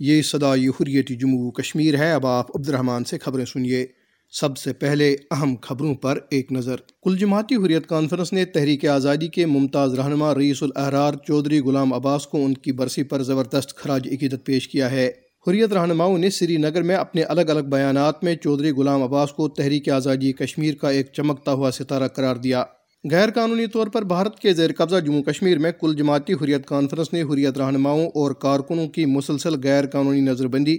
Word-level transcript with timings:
یہ 0.00 0.22
صدا 0.22 0.54
حریت 0.54 1.08
جموں 1.08 1.50
کشمیر 1.50 1.98
ہے۔ 1.98 2.12
اب 2.12 2.26
آپ 2.26 2.56
عبد 2.56 2.68
الرحمن 2.68 3.04
سے 3.04 3.18
خبریں 3.18 3.44
سنیے۔ 3.44 3.86
سب 4.30 4.58
سے 4.58 4.72
پہلے 4.72 5.16
اہم 5.30 5.54
خبروں 5.62 5.94
پر 5.94 6.18
ایک 6.30 6.52
نظر۔ 6.52 6.76
کل 7.02 7.16
جماعتی 7.18 7.54
حریت 7.54 7.86
کانفرنس 7.86 8.32
نے 8.32 8.44
تحریک 8.44 8.86
آزادی 8.86 9.28
کے 9.28 9.46
ممتاز 9.46 9.94
رہنما 9.94 10.34
رئیس 10.34 10.62
الاحرار 10.62 11.12
چودھری 11.26 11.60
غلام 11.60 11.92
عباس 11.92 12.26
کو 12.26 12.44
ان 12.44 12.54
کی 12.54 12.72
برسی 12.72 13.02
پر 13.02 13.22
زبردست 13.22 13.76
خراج 13.76 14.08
عقیدت 14.12 14.44
پیش 14.44 14.68
کیا 14.68 14.90
ہے۔ 14.90 15.10
حریت 15.48 15.72
رہنماؤں 15.72 16.18
نے 16.18 16.30
سری 16.30 16.56
نگر 16.56 16.82
میں 16.82 16.96
اپنے 16.96 17.22
الگ 17.22 17.40
الگ 17.40 17.60
بیانات 17.60 18.24
میں 18.24 18.36
چودھری 18.36 18.70
غلام 18.70 19.02
عباس 19.02 19.32
کو 19.32 19.48
تحریک 19.48 19.88
آزادی 19.88 20.32
کشمیر 20.32 20.74
کا 20.74 20.90
ایک 20.90 21.06
چمکتا 21.12 21.52
ہوا 21.52 21.70
ستارہ 21.70 22.08
قرار 22.08 22.36
دیا۔ 22.36 22.64
غیر 23.10 23.30
قانونی 23.30 23.66
طور 23.66 23.86
پر 23.86 24.02
بھارت 24.02 24.38
کے 24.38 24.52
زیر 24.52 24.70
قبضہ 24.76 25.00
جموں 25.00 25.22
کشمیر 25.22 25.58
میں 25.58 25.72
کل 25.80 25.94
جماعتی 25.94 26.32
حریت 26.32 26.66
کانفرنس 26.66 27.12
نے 27.12 27.22
حریت 27.22 27.58
رہنماؤں 27.58 28.06
اور 28.06 28.30
کارکنوں 28.30 28.88
کی 28.88 29.04
مسلسل 29.04 29.54
غیر 29.62 29.86
قانونی 29.86 30.20
نظر 30.20 30.46
بندی 30.46 30.78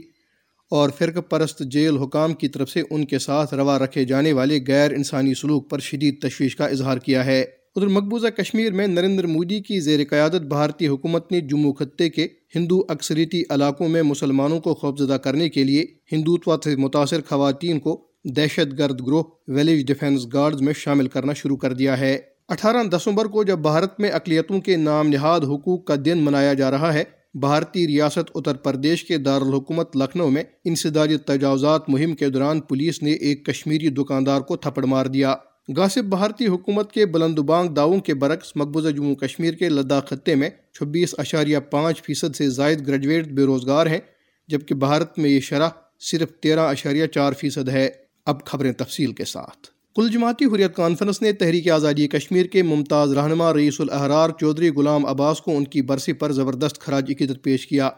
اور 0.72 0.90
فرق 0.90 1.30
پرست 1.30 1.60
جیل 1.60 1.98
حکام 1.98 2.34
کی 2.34 2.48
طرف 2.48 2.70
سے 2.70 2.82
ان 2.90 3.06
کے 3.06 3.20
ساتھ 3.20 3.54
روا 3.54 3.80
رکھے 3.80 4.06
جانے 4.06 4.34
والے 4.34 4.60
غیر 4.68 4.92
انسانی 4.92 5.34
سلوک 5.34 5.70
پر 5.70 5.80
شدید 5.80 6.22
تشویش 6.22 6.56
کا 6.56 6.66
اظہار 6.66 6.98
کیا 6.98 7.26
ہے۔ 7.26 7.42
ادھر 7.76 7.88
مقبوضہ 7.88 8.28
کشمیر 8.28 8.72
میں 8.72 8.88
نریندر 8.88 9.28
مودی 9.28 9.60
کی 9.60 9.80
زیر 9.80 10.00
قیادت 10.10 10.42
بھارتی 10.42 10.88
حکومت 10.88 11.32
نے 11.32 11.42
جموں 11.42 11.74
خطے 11.74 12.10
کے 12.10 12.28
ہندو 12.56 12.82
اکثریتی 12.90 13.44
علاقوں 13.50 13.90
میں 13.90 14.02
مسلمانوں 14.02 14.60
کو 14.60 14.74
خوفزدہ 14.74 15.14
کرنے 15.14 15.50
کے 15.50 15.64
لیے 15.64 15.86
ہندوتوا 16.12 16.58
سے 16.64 16.76
متاثر 16.76 17.22
خواتین 17.30 17.80
کو 17.80 18.08
دہشت 18.26 18.80
گرد 18.80 19.02
گروہ 19.08 19.24
ویلیج 19.48 19.88
ڈیفنس 19.88 20.34
گارڈز 20.34 20.62
میں 20.62 20.74
شامل 20.74 21.08
کرنا 21.08 21.34
شروع 21.34 21.58
کر 21.58 21.74
دیا 21.74 22.00
ہے۔ 22.00 22.18
اٹھارہ 22.50 22.84
دسمبر 22.84 23.26
کو 23.26 23.44
جب 23.44 23.60
بھارت 23.60 24.00
میں 24.00 24.10
اقلیتوں 24.10 24.62
کے 24.62 24.76
نام 24.76 25.08
نہاد 25.08 25.42
حقوق 25.42 25.86
کا 25.86 25.96
دن 26.06 26.18
منایا 26.18 26.54
جا 26.54 26.72
رہا 26.72 26.94
ہے، 26.94 27.04
بھارتی 27.34 27.88
ریاست 27.88 28.32
اتر 28.36 28.56
پردیش 28.56 29.04
کے 29.04 29.18
دارالحکومت 29.18 29.98
لکھنؤ 29.98 30.30
میں 30.30 30.44
انسداری 30.64 31.18
تجاوزات 31.18 31.90
مہم 31.90 32.16
کے 32.16 32.30
دوران 32.30 32.62
پولیس 32.62 33.04
نے 33.04 33.12
ایک 33.12 33.46
کشمیری 33.46 33.90
دکاندار 33.90 34.42
کو 34.42 34.56
تھپڑ 34.56 34.86
مار 34.86 35.06
دیا۔ 35.06 35.36
گاسب 35.78 36.04
بھارتی 36.04 36.48
حکومت 36.48 36.92
کے 36.92 37.06
بلند 37.06 37.40
بانگ 37.40 37.70
داؤں 37.70 38.00
کے 38.00 38.14
برعکس 38.14 38.56
مقبوضہ 38.56 38.90
جموں 38.90 39.16
کشمیر 39.16 39.54
کے 39.54 39.70
لداخ 39.70 40.08
خطے 40.08 40.36
میں 40.36 40.50
چھبیس 40.74 41.16
اشاریہ 41.18 41.58
پانچ 41.60 42.02
فیصد 42.02 42.36
سے 42.36 42.50
زائد 42.50 42.88
گریجویٹ 42.88 43.28
بے 43.28 43.44
روزگار 43.44 43.86
ہیں، 43.86 44.00
جبکہ 44.48 44.76
بھارت 44.76 45.20
میں 45.20 45.30
یہ 45.30 45.40
شرح 45.40 45.70
صرف 46.00 46.32
تیرہ 46.40 46.60
اشاریہ 46.60 47.06
چار 47.06 47.34
فیصد 47.34 47.70
ہے۔ 47.70 47.90
اب 48.26 48.46
خبریں 48.46 48.72
تفصیل 48.72 49.14
کے 49.14 49.26
ساتھ۔ 49.26 49.68
کل 49.96 50.10
جماعتی 50.10 50.46
حریت 50.46 50.76
کانفرنس 50.76 51.22
نے 51.22 51.34
تحریک 51.34 51.70
آزادی 51.70 52.08
کشمیر 52.08 52.46
کے 52.46 52.64
ممتاز 52.64 53.14
رہنما 53.14 53.54
رئیس 53.54 53.82
الاحرار 53.82 54.30
چودھری 54.40 54.70
غلام 54.70 55.06
عباس 55.06 55.42
کو 55.42 55.58
ان 55.58 55.66
کی 55.66 55.82
برسی 55.82 56.14
پر 56.14 56.32
زبردست 56.32 56.80
خراج 56.80 57.12
عقیدت 57.12 57.44
پیش 57.44 57.68
کیا۔ 57.68 57.90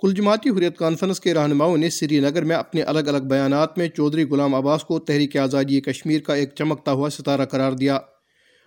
کل 0.00 0.14
جماعتی 0.14 0.50
حریت 0.50 0.76
کانفرنس 0.76 1.20
کے 1.20 1.34
رہنماؤں 1.34 1.76
نے 1.76 1.90
سری 1.90 2.20
نگر 2.20 2.44
میں 2.44 2.56
اپنے 2.56 2.82
الگ 2.82 2.98
الگ 2.98 3.18
بیانات 3.18 3.78
میں 3.78 3.88
چودھری 3.88 4.24
غلام 4.24 4.54
عباس 4.54 4.84
کو 4.84 4.98
تحریک 4.98 5.36
آزادی 5.36 5.80
کشمیر 5.80 6.20
کا 6.20 6.34
ایک 6.34 6.50
چمکتا 6.58 6.92
ہوا 6.92 7.10
ستارہ 7.10 7.44
قرار 7.44 7.72
دیا۔ 7.72 7.96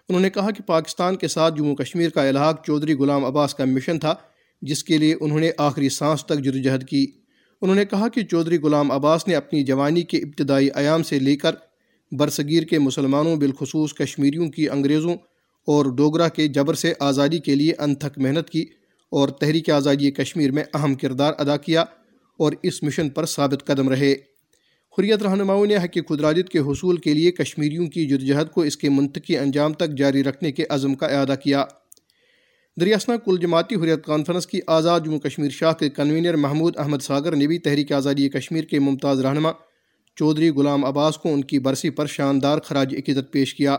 انہوں 0.10 0.22
نے 0.22 0.30
کہا 0.30 0.52
کہ 0.52 0.64
پاکستان 0.64 1.16
کے 1.16 1.28
ساتھ 1.28 1.56
جموں 1.56 1.76
کشمیر 1.76 2.10
کا 2.10 2.28
الحاق 2.28 2.66
چودھری 2.66 2.94
غلام 2.94 3.26
عباس 3.26 3.56
کا 3.56 3.66
مشن 3.66 4.00
تھا، 4.00 4.16
جس 4.62 4.84
کے 4.84 4.98
لیے 4.98 5.16
انہوں 5.20 5.40
نے 5.40 5.52
آخری 5.58 5.90
سانس 5.90 6.26
تک 6.26 6.40
جدوجہد 6.40 6.84
کی۔ 6.84 7.19
انہوں 7.62 7.76
نے 7.76 7.86
کہا 7.86 8.08
کہ 8.08 8.22
چودھری 8.22 8.58
غلام 8.58 8.92
عباس 8.92 9.28
نے 9.28 9.36
اپنی 9.36 9.64
جوانی 9.64 10.02
کے 10.02 10.18
ابتدائی 10.18 10.70
ایام 10.76 11.04
سے 11.04 11.20
لے 11.20 11.36
کر 11.36 11.56
برصغیر 12.12 12.64
کے 12.64 12.80
مسلمانوں، 12.80 13.36
بالخصوص 13.36 13.94
کشمیریوں 13.94 14.50
کی 14.50 14.70
انگریزوں 14.70 15.14
اور 15.68 15.86
ڈوگرا 15.86 16.28
کے 16.28 16.48
جبر 16.48 16.74
سے 16.74 16.94
آزادی 17.00 17.40
کے 17.40 17.56
لیے 17.56 17.74
انتھک 17.80 18.20
محنت 18.20 18.50
کی 18.50 18.66
اور 19.10 19.30
تحریک 19.30 19.70
آزادی 19.70 20.12
کشمیر 20.12 20.52
میں 20.52 20.64
اہم 20.74 20.96
کردار 20.96 21.34
ادا 21.38 21.58
کیا 21.58 21.82
اور 22.40 22.54
اس 22.64 22.84
مشن 22.84 23.10
پر 23.10 23.26
ثابت 23.26 23.66
قدم 23.66 23.90
رہے۔ 23.90 24.14
حریت 24.98 25.24
رہنماؤں 25.24 25.66
نے 25.66 25.76
حق 25.76 25.98
خدراجت 26.10 26.50
کے 26.50 26.60
حصول 26.60 26.98
کے 26.98 27.14
لیے 27.14 27.32
کشمیریوں 27.32 27.88
کی 27.88 28.06
جدجہد 28.06 28.52
کو 28.52 28.62
اس 28.62 28.78
کے 28.78 28.90
منطقی 28.90 29.38
انجام 29.38 29.74
تک 29.74 29.98
جاری 29.98 30.24
رکھنے 30.24 30.52
کے 30.52 30.66
عزم 30.70 30.96
کا 30.96 31.06
اعادہ 31.08 31.36
کیا۔ 31.44 31.66
دریاسنا 32.80 33.18
کل 33.18 33.38
جماعتی 33.38 33.76
حریت 33.76 34.06
کانفرنس 34.06 34.48
کی 34.48 34.60
آزاد 34.68 35.00
جموں 35.06 35.20
کشمیر 35.20 35.50
شاہ 35.50 35.74
کے 35.74 35.90
کنوینر 35.90 36.36
محمود 36.36 36.78
احمد 36.78 36.98
ساگر 36.98 37.36
نے 37.36 37.48
بھی 37.48 37.58
تحریک 37.58 37.92
آزادی 37.92 38.30
کشمیر 38.30 38.64
کے 38.64 38.80
ممتاز 38.80 39.20
رہنما 39.20 39.52
چودھری 40.16 40.50
غلام 40.50 40.86
عباس 40.86 41.18
کو 41.18 41.34
ان 41.34 41.44
کی 41.44 41.60
برسی 41.60 41.90
پر 41.90 42.06
شاندار 42.06 42.60
خراج 42.60 42.96
عقیدت 42.96 43.32
پیش 43.32 43.56
کیا۔ 43.56 43.78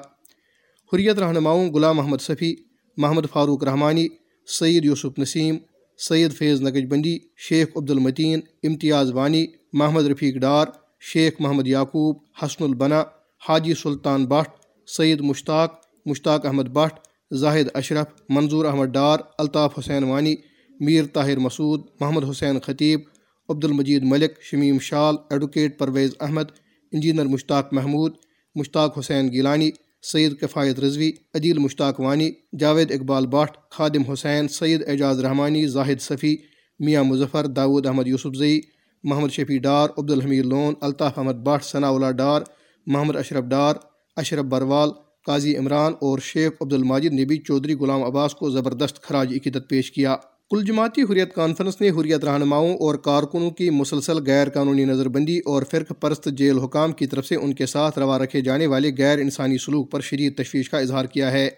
حریت 0.93 1.19
رہنماؤں 1.19 1.71
غلام 1.71 1.97
محمد 1.97 2.21
صفی، 2.21 2.55
محمد 2.97 3.23
فاروق 3.33 3.65
رحمانی 3.65 4.09
سعید 4.47 4.85
یوسف 4.85 5.19
نسیم، 5.19 5.57
سید 5.99 6.33
فیض 6.33 6.63
نگج 6.63 6.87
بندی، 6.89 7.19
شیخ 7.37 7.69
عبد 7.77 7.91
المتین 7.91 8.41
امتیاز 8.63 9.13
وانی، 9.13 9.47
محمد 9.73 10.07
رفیق 10.07 10.35
ڈار، 10.35 10.67
شیخ 11.01 11.33
محمد 11.41 11.67
یعقوب، 11.67 12.17
حسن 12.43 12.65
البنا، 12.65 13.03
حاجی 13.49 13.75
سلطان 13.75 14.27
بٹ 14.27 14.47
سعید 14.87 15.21
مشتاق 15.21 15.81
مشتاق 16.07 16.47
احمد 16.47 16.69
بٹ 16.69 17.10
زاہد 17.31 17.69
اشرف، 17.75 18.07
منظور 18.29 18.65
احمد 18.65 18.87
ڈار، 18.87 19.19
الطاف 19.39 19.79
حسین 19.79 20.05
وانی، 20.05 20.35
میر 20.81 21.05
طاہر 21.13 21.39
مسعود، 21.39 21.81
محمد 22.01 22.31
حسین 22.31 22.61
خطیب 22.61 23.01
عبد 23.49 23.65
المجید 23.65 24.03
ملک، 24.03 24.43
شمیم 24.43 24.79
شال، 24.79 25.17
ایڈوکیٹ 25.31 25.79
پرویز 25.79 26.11
احمد، 26.21 26.45
انجینئر 26.93 27.27
مشتاق 27.27 27.73
محمود، 27.73 28.15
مشتاق 28.55 28.99
حسین 28.99 29.33
گیلانی 29.33 29.71
سعید 30.03 30.41
کفایت 30.41 30.81
رضوی، 30.81 31.13
عدیل 31.35 31.59
مشتاق 31.59 32.01
وانی، 32.01 32.31
جاوید 32.59 32.93
اقبال 32.93 33.27
بٹ 33.27 33.57
خادم 33.71 34.03
حسین 34.03 34.49
سعید 34.49 34.83
اعجاز 34.87 35.21
رحمانی، 35.21 35.67
زاہد 35.67 36.01
صفی، 36.01 36.37
میاں 36.79 37.05
مظفر 37.05 37.47
داود 37.47 37.87
احمد 37.87 38.07
یوسف 38.07 38.37
زئی، 38.37 38.61
محمد 39.05 39.31
شفیع 39.31 39.59
ڈار 39.59 39.89
عبد 39.99 40.11
الحمید 40.11 40.47
لون، 40.47 40.75
الطاف 40.81 41.19
احمد 41.19 41.35
بٹ 41.35 41.65
ثناء 41.65 41.93
اللہ 41.93 42.11
ڈار، 42.11 42.43
محمد 42.87 43.17
اشرف 43.17 43.45
ڈار، 43.45 43.75
اشرف 44.17 44.45
بروال 44.45 44.91
قاضی 45.27 45.57
عمران 45.57 45.93
اور 45.93 46.19
شیخ 46.19 46.53
عبد 46.61 46.73
الماجد 46.73 47.13
نے 47.13 47.25
بھی 47.25 47.37
چودھری 47.37 47.75
غلام 47.75 48.03
عباس 48.03 48.35
کو 48.35 48.51
زبردست 48.51 49.03
خراج 49.03 49.33
عقیدت 49.33 49.69
پیش 49.69 49.93
کیا۔ 49.93 50.17
کل 50.51 50.65
جماعتی 50.65 51.03
حریت 51.03 51.35
کانفرنس 51.35 51.81
نے 51.81 51.91
حریت 51.91 52.25
رہنماؤں 52.25 52.75
اور 52.75 52.95
کارکنوں 52.95 53.51
کی 53.51 53.71
مسلسل 53.71 54.25
غیر 54.27 54.49
قانونی 54.49 54.85
نظر 54.85 55.09
بندی 55.09 55.39
اور 55.39 55.63
فرق 55.71 55.93
پرست 56.01 56.29
جیل 56.33 56.59
حکام 56.59 56.93
کی 56.93 57.07
طرف 57.07 57.27
سے 57.27 57.37
ان 57.37 57.55
کے 57.55 57.67
ساتھ 57.67 57.99
روا 57.99 58.19
رکھے 58.19 58.41
جانے 58.41 58.67
والے 58.67 58.91
غیر 58.99 59.19
انسانی 59.19 59.59
سلوک 59.59 59.91
پر 59.91 60.01
شدید 60.01 60.37
تشویش 60.37 60.71
کا 60.71 60.79
اظہار 60.79 61.05
کیا 61.05 61.33
ہے۔ 61.33 61.51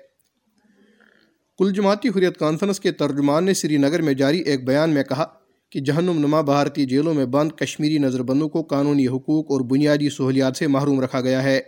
کل 1.59 1.73
جماعتی 1.73 2.09
حریت 2.09 2.39
کانفرنس 2.39 2.81
کے 2.81 2.93
ترجمان 2.93 3.45
نے 3.45 3.55
سری 3.55 3.77
نگر 3.77 4.03
میں 4.03 4.15
جاری 4.15 4.39
ایک 4.39 4.67
بیان 4.67 4.91
میں 4.91 5.03
کہا 5.03 5.25
کہ 5.71 5.81
جہنم 5.81 6.19
نما 6.19 6.41
بھارتی 6.41 6.87
جیلوں 6.87 7.15
میں 7.15 7.27
بند 7.27 7.53
کشمیری 7.53 7.99
نظر 7.99 8.23
بندوں 8.23 8.49
کو 8.49 8.63
قانونی 8.63 9.07
حقوق 9.07 9.53
اور 9.53 9.61
بنیادی 9.61 10.11
سہولیات 10.11 10.57
سے 10.57 10.67
محروم 10.67 11.01
رکھا 11.01 11.21
گیا 11.21 11.43
ہے۔ 11.43 11.61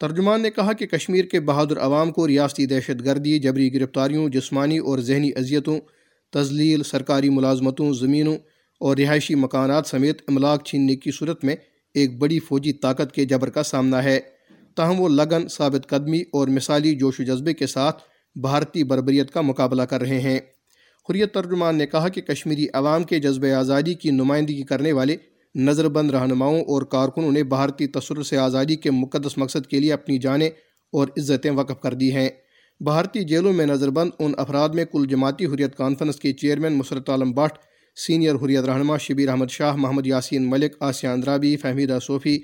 ترجمان 0.00 0.42
نے 0.42 0.50
کہا 0.50 0.72
کہ 0.72 0.86
کشمیر 0.86 1.24
کے 1.24 1.40
بہادر 1.40 1.78
عوام 1.78 2.10
کو 2.10 2.28
ریاستی 2.28 2.66
دہشت 2.66 3.04
گردی، 3.04 3.38
جبری 3.38 3.74
گرفتاریوں، 3.74 4.28
جسمانی 4.28 4.78
اور 4.78 4.98
ذہنی 4.98 5.30
اذیتوں 5.36 5.80
تزلیل 6.32 6.82
سرکاری 6.82 7.28
ملازمتوں، 7.28 7.92
زمینوں 7.92 8.36
اور 8.80 8.96
رہائشی 8.96 9.34
مکانات 9.34 9.86
سمیت 9.86 10.22
املاک 10.28 10.64
چھیننے 10.64 10.96
کی 10.96 11.10
صورت 11.10 11.44
میں 11.44 11.56
ایک 11.94 12.18
بڑی 12.18 12.38
فوجی 12.38 12.72
طاقت 12.72 13.12
کے 13.14 13.24
جبر 13.24 13.50
کا 13.50 13.62
سامنا 13.62 14.04
ہے۔ 14.04 14.20
تاہم، 14.76 15.00
وہ 15.00 15.08
لگن، 15.08 15.48
ثابت 15.48 15.88
قدمی 15.88 16.20
اور 16.20 16.48
مثالی 16.48 16.94
جوش 16.94 17.20
و 17.20 17.22
جذبے 17.22 17.54
کے 17.54 17.66
ساتھ 17.66 18.02
بھارتی 18.40 18.84
بربریت 18.84 19.30
کا 19.30 19.40
مقابلہ 19.40 19.82
کر 19.82 20.00
رہے 20.00 20.20
ہیں۔ 20.20 20.38
حریت 21.10 21.34
ترجمان 21.34 21.76
نے 21.76 21.86
کہا 21.86 22.08
کہ 22.08 22.20
کشمیری 22.20 22.66
عوام 22.72 23.04
کے 23.04 23.18
جذب 23.18 23.46
آزادی 23.58 23.94
کی 23.94 24.10
نمائندگی 24.10 24.62
کرنے 24.62 24.92
والے 24.92 25.16
نظر 25.58 25.88
بند 25.88 26.10
رہنماؤں 26.10 26.60
اور 26.60 26.82
کارکنوں 26.82 27.32
نے 27.32 27.42
بھارتی 27.42 27.86
تصر 27.86 28.22
سے 28.22 28.36
آزادی 28.36 28.76
کے 28.76 28.90
مقدس 28.90 29.38
مقصد 29.38 29.66
کے 29.66 29.80
لیے 29.80 29.92
اپنی 29.92 30.18
جانیں 30.18 30.48
اور 30.92 31.08
عزتیں 31.16 31.50
وقف 31.50 31.80
کر 31.80 31.94
دی 31.94 32.12
ہیں۔ 32.12 32.28
بھارتی 32.80 33.24
جیلوں 33.24 33.52
میں 33.52 33.66
نظر 33.66 33.90
بند 33.90 34.10
ان 34.18 34.32
افراد 34.36 34.68
میں 34.68 34.84
کل 34.84 35.06
جماعتی 35.06 35.46
حریت 35.46 35.76
کانفرنس 35.76 36.16
کے 36.16 36.32
چیئرمین 36.32 36.72
مسرت 36.72 37.10
عالم 37.10 37.32
بٹ، 37.32 37.58
سینئر 37.96 38.34
حریت 38.34 38.64
رہنما 38.64 38.96
شبیر 38.96 39.28
احمد 39.28 39.50
شاہ، 39.50 39.76
محمد 39.76 40.06
یاسین 40.06 40.50
ملک، 40.50 40.76
آسیہ 40.80 41.10
اندرابی، 41.10 41.56
فہمیدہ 41.56 41.98
صوفی، 42.02 42.38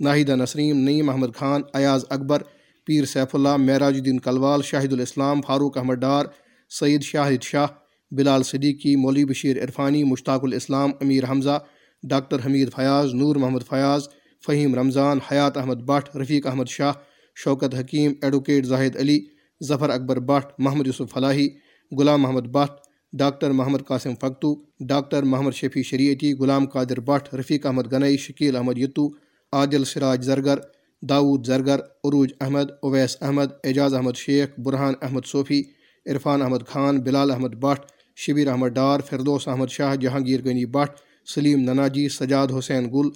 ناہیدہ 0.00 0.36
نسریم 0.36 0.78
نعیم 0.78 1.10
احمد 1.10 1.34
خان، 1.36 1.62
ایاز 1.74 2.04
اکبر، 2.10 2.42
پیر 2.86 3.04
سیف 3.04 3.34
اللہ، 3.34 3.56
معراج 3.56 3.94
الدین 3.94 4.18
کلوال، 4.18 4.62
شاہد 4.62 4.92
الاسلام، 4.92 5.40
فاروق 5.42 5.78
احمد 5.78 5.94
ڈار 5.94 6.26
سعید 6.70 7.02
شاہد 7.02 7.42
شاہ، 7.42 7.66
بلال 8.10 8.42
صدیقی، 8.42 8.96
مولوی 8.96 9.24
بشیر 9.24 9.64
عرفانی، 9.64 10.04
مشتاق 10.04 10.44
الاسلام، 10.44 10.90
امیر 11.00 11.24
حمزہ 11.30 11.58
ڈاکٹر 12.02 12.36
حمید 12.46 12.72
فیاض، 12.72 13.14
نور 13.14 13.36
محمد 13.36 13.62
فیاض، 13.68 14.08
فہیم 14.46 14.74
رمضان، 14.74 15.18
حیات 15.32 15.56
احمد 15.56 15.74
بٹ، 15.74 16.16
رفیق 16.16 16.46
احمد 16.46 16.68
شاہ، 16.68 16.92
شوکت 17.36 17.74
حکیم، 17.74 18.12
advocate 18.22 18.66
Zahid 18.66 18.96
Ali, 18.96 19.18
Zafar 19.64 19.90
Akbar 19.90 20.18
but, 20.18 20.44
Muhammad 20.58 20.86
Yusuf 20.86 21.12
Falahi, 21.12 21.48
Ghulam 21.98 22.22
Mohammad 22.22 22.46
Bhat, 22.46 22.70
doctor 23.12 23.50
Mohammad 23.50 23.86
Qasim 23.86 24.14
Fakhtoo 24.14 24.54
doctor 24.80 25.22
Mohammad 25.22 25.52
Shafi 25.52 25.82
Shariati, 25.82 26.32
Ghulam 26.32 26.66
Qadir 26.66 27.00
Bhat, 27.00 27.34
Rafiq 27.34 27.66
Ahmad 27.66 27.92
گنئی، 27.92 28.16
Shakeel 28.16 28.56
Ahmad 28.56 28.78
Yatoo, 28.78 29.08
Adil 29.52 29.84
Siraj 29.84 30.24
Zargar 30.24 30.58
Dawood 31.02 31.46
Zargar, 31.46 31.80
Urooj 32.04 32.32
Ahmad, 32.40 32.70
Owais 32.82 33.16
Ahmad, 33.20 33.46
اعجاز 33.64 33.94
احمد 33.94 34.16
شیخ، 34.16 34.60
برہان 34.60 34.94
احمد 35.02 35.26
صوفی، 35.26 35.62
عرفان 36.06 36.42
احمد 36.42 36.66
خان، 36.66 37.00
بلال 37.00 37.30
احمد 37.30 37.54
بٹ، 37.54 37.80
شبیر 38.16 38.48
احمد 38.48 38.68
ڈار، 38.68 39.00
فردوس 39.00 39.48
احمد 39.48 39.66
شاہ 39.68 39.96
جہانگیر 39.96 40.40
غنی 40.44 40.66
بٹ 40.66 41.07
سلیم 41.34 41.60
نناجی، 41.60 42.08
سجاد 42.08 42.46
حسین 42.58 42.90
گل، 42.94 43.08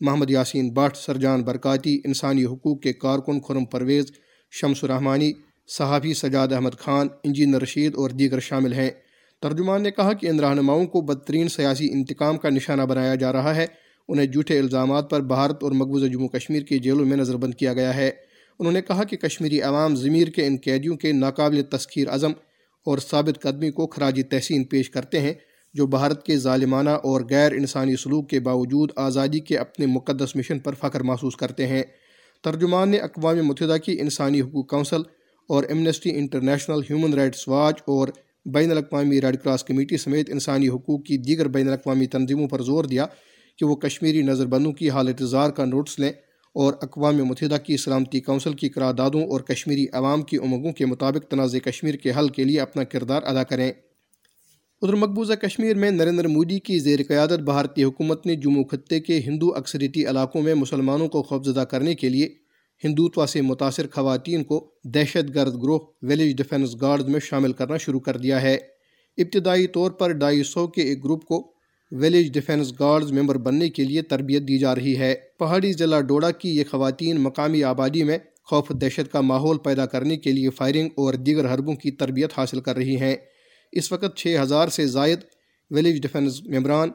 محمد 0.00 0.30
یاسین 0.30 0.70
بٹ، 0.70 0.96
سرجان 0.96 1.42
برکاتی، 1.42 2.00
انسانی 2.04 2.44
حقوق 2.44 2.82
کے 2.82 2.92
کارکن 2.92 3.40
خرم 3.40 3.64
پرویز، 3.64 4.04
شمس 4.50 4.84
الرحمانی، 4.84 5.32
صحافی 5.78 6.14
سجاد 6.14 6.48
احمد 6.52 6.70
خان، 6.78 7.06
انجینئر 7.24 7.62
رشید 7.62 7.94
اور 7.94 8.10
دیگر 8.10 8.40
شامل 8.40 8.72
ہیں۔ 8.72 8.90
ترجمان 9.42 9.82
نے 9.82 9.90
کہا 9.90 10.12
کہ 10.12 10.26
ان 10.26 10.40
رہنماؤں 10.40 10.86
کو 10.86 11.00
بدترین 11.00 11.48
سیاسی 11.48 11.92
انتقام 11.92 12.38
کا 12.38 12.48
نشانہ 12.48 12.82
بنایا 12.82 13.14
جا 13.14 13.32
رہا 13.32 13.56
ہے۔ 13.56 13.66
انہیں 14.08 14.26
جھوٹے 14.26 14.58
الزامات 14.58 15.10
پر 15.10 15.20
بھارت 15.20 15.62
اور 15.62 15.72
مقبوضہ 15.72 16.06
جموں 16.06 16.28
کشمیر 16.28 16.62
کی 16.62 16.78
جیلوں 16.78 17.06
میں 17.06 17.16
نظر 17.16 17.36
بند 17.36 17.54
کیا 17.54 17.72
گیا 17.72 17.96
ہے۔ 17.96 18.10
انہوں 18.58 18.72
نے 18.72 18.82
کہا 18.82 19.04
کہ 19.04 19.16
کشمیری 19.16 19.60
عوام 19.60 19.96
ضمیر 19.96 20.28
کے 20.28 20.46
ان 20.46 20.56
قیدیوں 20.64 20.96
کے 20.96 21.12
ناقابل 21.12 21.62
تسخیر 21.62 22.08
عزم 22.08 22.32
اور 22.86 22.98
ثابت 22.98 23.42
قدمی 23.42 23.70
کو 23.70 23.86
خراجی 23.86 24.22
تحسین 24.22 24.64
پیش 24.64 24.90
کرتے 24.90 25.20
ہیں۔ 25.20 25.34
جو 25.78 25.86
بھارت 25.86 26.26
کے 26.26 26.36
ظالمانہ 26.36 26.90
اور 26.90 27.20
غیر 27.30 27.52
انسانی 27.52 27.96
سلوک 27.96 28.30
کے 28.30 28.40
باوجود 28.40 28.90
آزادی 28.96 29.40
کے 29.40 29.58
اپنے 29.58 29.86
مقدس 29.86 30.36
مشن 30.36 30.58
پر 30.58 30.74
فخر 30.74 31.00
محسوس 31.00 31.36
کرتے 31.36 31.66
ہیں۔ 31.66 31.82
ترجمان 32.44 32.88
نے 32.88 32.96
اقوام 32.96 33.36
متحدہ 33.36 33.76
کی 33.84 34.00
انسانی 34.00 34.40
حقوق 34.40 34.70
کونسل 34.70 35.00
اور 35.48 35.64
Amnesty 35.64 36.10
International 36.10 36.80
Human 36.90 37.14
Rights 37.14 37.48
Watch 37.48 37.78
اور 37.86 38.08
بین 38.46 38.70
الاقوامی 38.70 39.20
ریڈ 39.20 39.36
کراس 39.36 39.64
کمیٹی 39.64 39.96
سمیت 39.96 40.30
انسانی 40.30 40.68
حقوق 40.68 41.04
کی 41.04 41.16
دیگر 41.16 41.48
بین 41.48 41.66
الاقوامی 41.66 42.06
تنظیموں 42.06 42.48
پر 42.48 42.62
زور 42.62 42.84
دیا 42.84 43.06
کہ 43.58 43.66
وہ 43.66 43.76
کشمیری 43.76 44.22
نظر 44.22 44.46
بندوں 44.46 44.72
کی 44.72 44.90
حالت 44.90 45.22
زار 45.22 45.50
کا 45.50 45.64
نوٹس 45.64 45.98
لیں 45.98 46.12
اور 46.54 46.72
اقوام 46.82 47.16
متحدہ 47.16 47.56
کی 47.56 47.76
سلامتی 47.76 48.20
کونسل 48.20 48.52
کی 48.52 48.68
قراردادوں 48.68 49.22
اور 49.22 49.40
کشمیری 49.40 49.86
عوام 49.92 50.22
کی 50.22 50.36
امنگوں 50.36 50.72
کے 50.72 50.86
مطابق 50.86 51.30
تنازع 51.30 51.58
کشمیر 51.58 51.94
کے 51.94 52.12
حل 52.18 52.28
کے 52.28 52.44
لیے 52.44 52.60
اپنا 52.60 52.84
کردار 52.84 53.22
ادا 53.24 53.42
کریں۔ 53.42 53.72
ادھر 54.82 54.94
مقبوضہ 54.94 55.32
کشمیر 55.32 55.76
میں 55.76 55.90
نریندر 55.90 56.28
مودی 56.28 56.58
کی 56.58 56.78
زیر 56.78 57.00
قیادت 57.08 57.40
بھارتی 57.40 57.84
حکومت 57.84 58.26
نے 58.26 58.36
جموں 58.36 58.64
خطے 58.64 59.00
کے 59.00 59.20
ہندو 59.26 59.54
اکثریتی 59.54 60.06
علاقوں 60.06 60.42
میں 60.42 60.54
مسلمانوں 60.54 61.08
کو 61.08 61.22
خوفزدہ 61.22 61.60
کرنے 61.60 61.94
کے 61.94 62.08
لیے 62.08 62.28
ہندوتوا 62.84 63.26
سے 63.26 63.40
متاثر 63.40 63.86
خواتین 63.92 64.44
کو 64.44 64.70
دہشت 64.84 65.34
گرد 65.34 65.62
گروہ 65.62 65.78
ویلیج 66.02 66.36
ڈیفنس 66.36 66.80
گارڈز 66.80 67.08
میں 67.08 67.20
شامل 67.20 67.52
کرنا 67.52 67.76
شروع 67.76 68.00
کر 68.00 68.16
دیا 68.16 68.42
ہے۔ 68.42 68.54
ابتدائی 69.18 69.66
طور 69.66 69.90
پر 69.90 70.12
ڈھائی 70.12 70.42
سو 70.42 70.66
کے 70.66 70.82
ایک 70.82 71.04
گروپ 71.04 71.24
کو 71.24 71.52
ویلیج 71.92 72.32
ڈیفنس 72.32 72.80
گارڈز 72.80 73.12
ممبر 73.12 73.38
بننے 73.38 73.68
کے 73.68 73.84
لیے 73.84 74.02
تربیت 74.02 74.42
دی 74.42 74.58
جا 74.58 74.74
رہی 74.74 74.96
ہے۔ 74.98 75.14
پہاڑی 75.38 75.72
ضلع 75.72 76.00
ڈوڈا 76.00 76.30
کی 76.30 76.56
یہ 76.56 76.64
خواتین 76.70 77.20
مقامی 77.20 77.64
آبادی 77.64 78.02
میں 78.02 78.18
خوف 78.44 78.68
دہشت 78.68 79.12
کا 79.12 79.20
ماحول 79.20 79.58
پیدا 79.58 79.86
کرنے 79.86 80.16
کے 80.16 80.32
لیے 80.32 80.50
فائرنگ 80.50 80.88
اور 80.96 81.14
دیگر 81.14 81.54
حربوں 81.54 81.74
کی 81.74 81.90
تربیت 81.90 82.30
حاصل 82.36 82.60
کر 82.60 82.76
رہی 82.76 82.96
ہیں۔ 82.96 83.16
اس 83.72 83.92
وقت 83.92 84.16
چھ 84.16 84.36
ہزار 84.42 84.68
سے 84.68 84.86
زائد 84.86 85.18
ویلیج 85.70 86.02
ڈیفنس 86.02 86.42
ممبران 86.46 86.90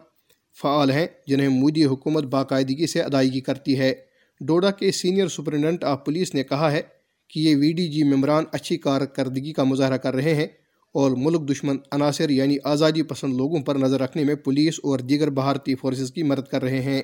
فعال 0.62 0.92
ہیں 0.92 1.08
جنہیں 1.28 1.48
مودی 1.48 1.86
حکومت 1.86 2.24
باقاعدگی 2.24 2.88
سے 2.88 3.02
ادائیگی 3.02 3.40
کرتی 3.40 3.80
ہے۔ 3.80 3.94
ڈوڈا 4.42 4.72
کے 4.72 4.92
سینئر 4.92 5.28
سپرنٹنڈنٹ 5.28 5.84
آف 5.84 6.06
پولیس 6.06 6.34
نے 6.34 6.44
کہا 6.44 6.72
ہے 6.72 6.81
کہ 7.30 7.40
یہ 7.40 7.56
وی 7.56 7.74
ڈی 7.74 7.88
جی 7.88 8.04
ممبران 8.04 8.44
اچھی 8.52 8.78
کارکردگی 8.78 9.54
کا 9.54 9.64
مظاہرہ 9.64 9.98
کر 9.98 10.16
رہے 10.16 10.36
ہیں 10.36 10.48
اور 10.92 11.12
ملک 11.12 11.50
دشمن 11.50 11.78
عناصر 11.92 12.30
یعنی 12.30 12.58
آزادی 12.64 13.04
پسند 13.04 13.38
لوگوں 13.38 13.62
پر 13.62 13.76
نظر 13.76 14.02
رکھنے 14.02 14.24
میں 14.24 14.36
پولیس 14.36 14.80
اور 14.84 15.00
دیگر 15.00 15.30
بھارتی 15.30 15.76
فورسز 15.76 16.12
کی 16.12 16.24
مدد 16.24 16.48
کر 16.52 16.62
رہے 16.62 16.81
ہیں۔ 16.81 17.02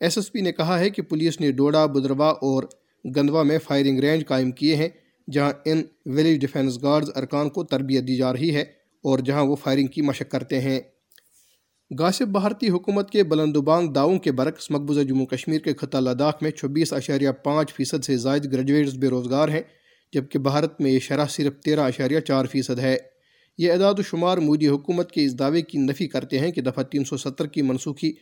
ایس 0.00 0.18
ایس 0.18 0.32
پی 0.32 0.40
نے 0.40 0.52
کہا 0.52 0.78
ہے 0.78 0.90
کہ 0.90 1.02
پولیس 1.02 1.40
نے 1.40 1.52
ڈوڈا، 1.52 1.86
بدروا 1.86 2.28
اور 2.28 2.64
گندوا 3.16 3.42
میں 3.42 3.58
فائرنگ 3.58 3.98
رینج 3.98 4.26
قائم 4.26 4.50
کیے 4.50 4.76
ہیں۔ 4.76 4.88
جہاں 5.30 5.52
ان 5.64 5.82
ویلیج 6.06 6.40
ڈیفنس 6.40 6.82
گارڈز 6.82 7.10
ارکان 7.16 7.50
کو 7.50 7.64
تربیت 7.64 8.08
دی 8.08 8.16
جا 8.16 8.32
رہی 8.32 8.54
ہے 8.54 8.62
اور 9.04 9.18
جہاں 9.18 9.42
وہ 9.42 9.56
فائرنگ 9.56 9.86
کی 9.86 10.02
مشق 10.02 10.30
کرتے 10.30 10.60
ہیں۔ 10.60 10.80
غاصب 11.98 12.28
بھارتی 12.28 12.68
حکومت 12.68 13.10
کے 13.10 13.22
بلند 13.22 13.56
بانگ 13.56 13.92
داؤں 13.92 14.18
کے 14.18 14.32
برعکس 14.32 14.70
مقبوضہ 14.70 15.00
جموں 15.00 15.26
کشمیر 15.26 15.58
کے 15.58 15.74
خطہ 15.74 15.98
لداخ 15.98 16.34
میں 16.42 16.50
چھبیس 16.50 16.92
اشاریہ 16.92 17.30
پانچ 17.30 17.72
فیصد 17.72 18.04
سے 18.04 18.16
زائد 18.16 18.52
گریجویٹس 18.52 18.94
بے 18.94 19.08
روزگار 19.08 19.48
ہیں، 19.48 19.60
جبکہ 20.12 20.38
بھارت 20.38 20.80
میں 20.80 20.90
یہ 20.90 20.98
شرح 20.98 21.26
صرف 21.30 21.60
تیرہ 21.60 21.80
اشاریہ 21.80 22.20
چار 22.20 22.44
فیصد 22.46 22.78
ہے۔ 22.78 22.96
یہ 23.58 23.72
اعداد 23.72 23.94
و 23.98 24.02
شمار 24.02 24.38
مودی 24.38 24.68
حکومت 24.68 25.10
کے 25.10 25.24
اس 25.24 25.38
دعوے 25.38 25.62
کی 25.62 25.78
نفی 25.78 26.06
کرتے 26.06 26.38
ہیں 26.38 26.52
کہ 26.52 26.60
دفعہ 26.60 26.82
تین 26.82 27.04
سو 27.04 27.16
ستر 27.16 27.46
کی 27.46 27.62
منسوخی 27.62 28.12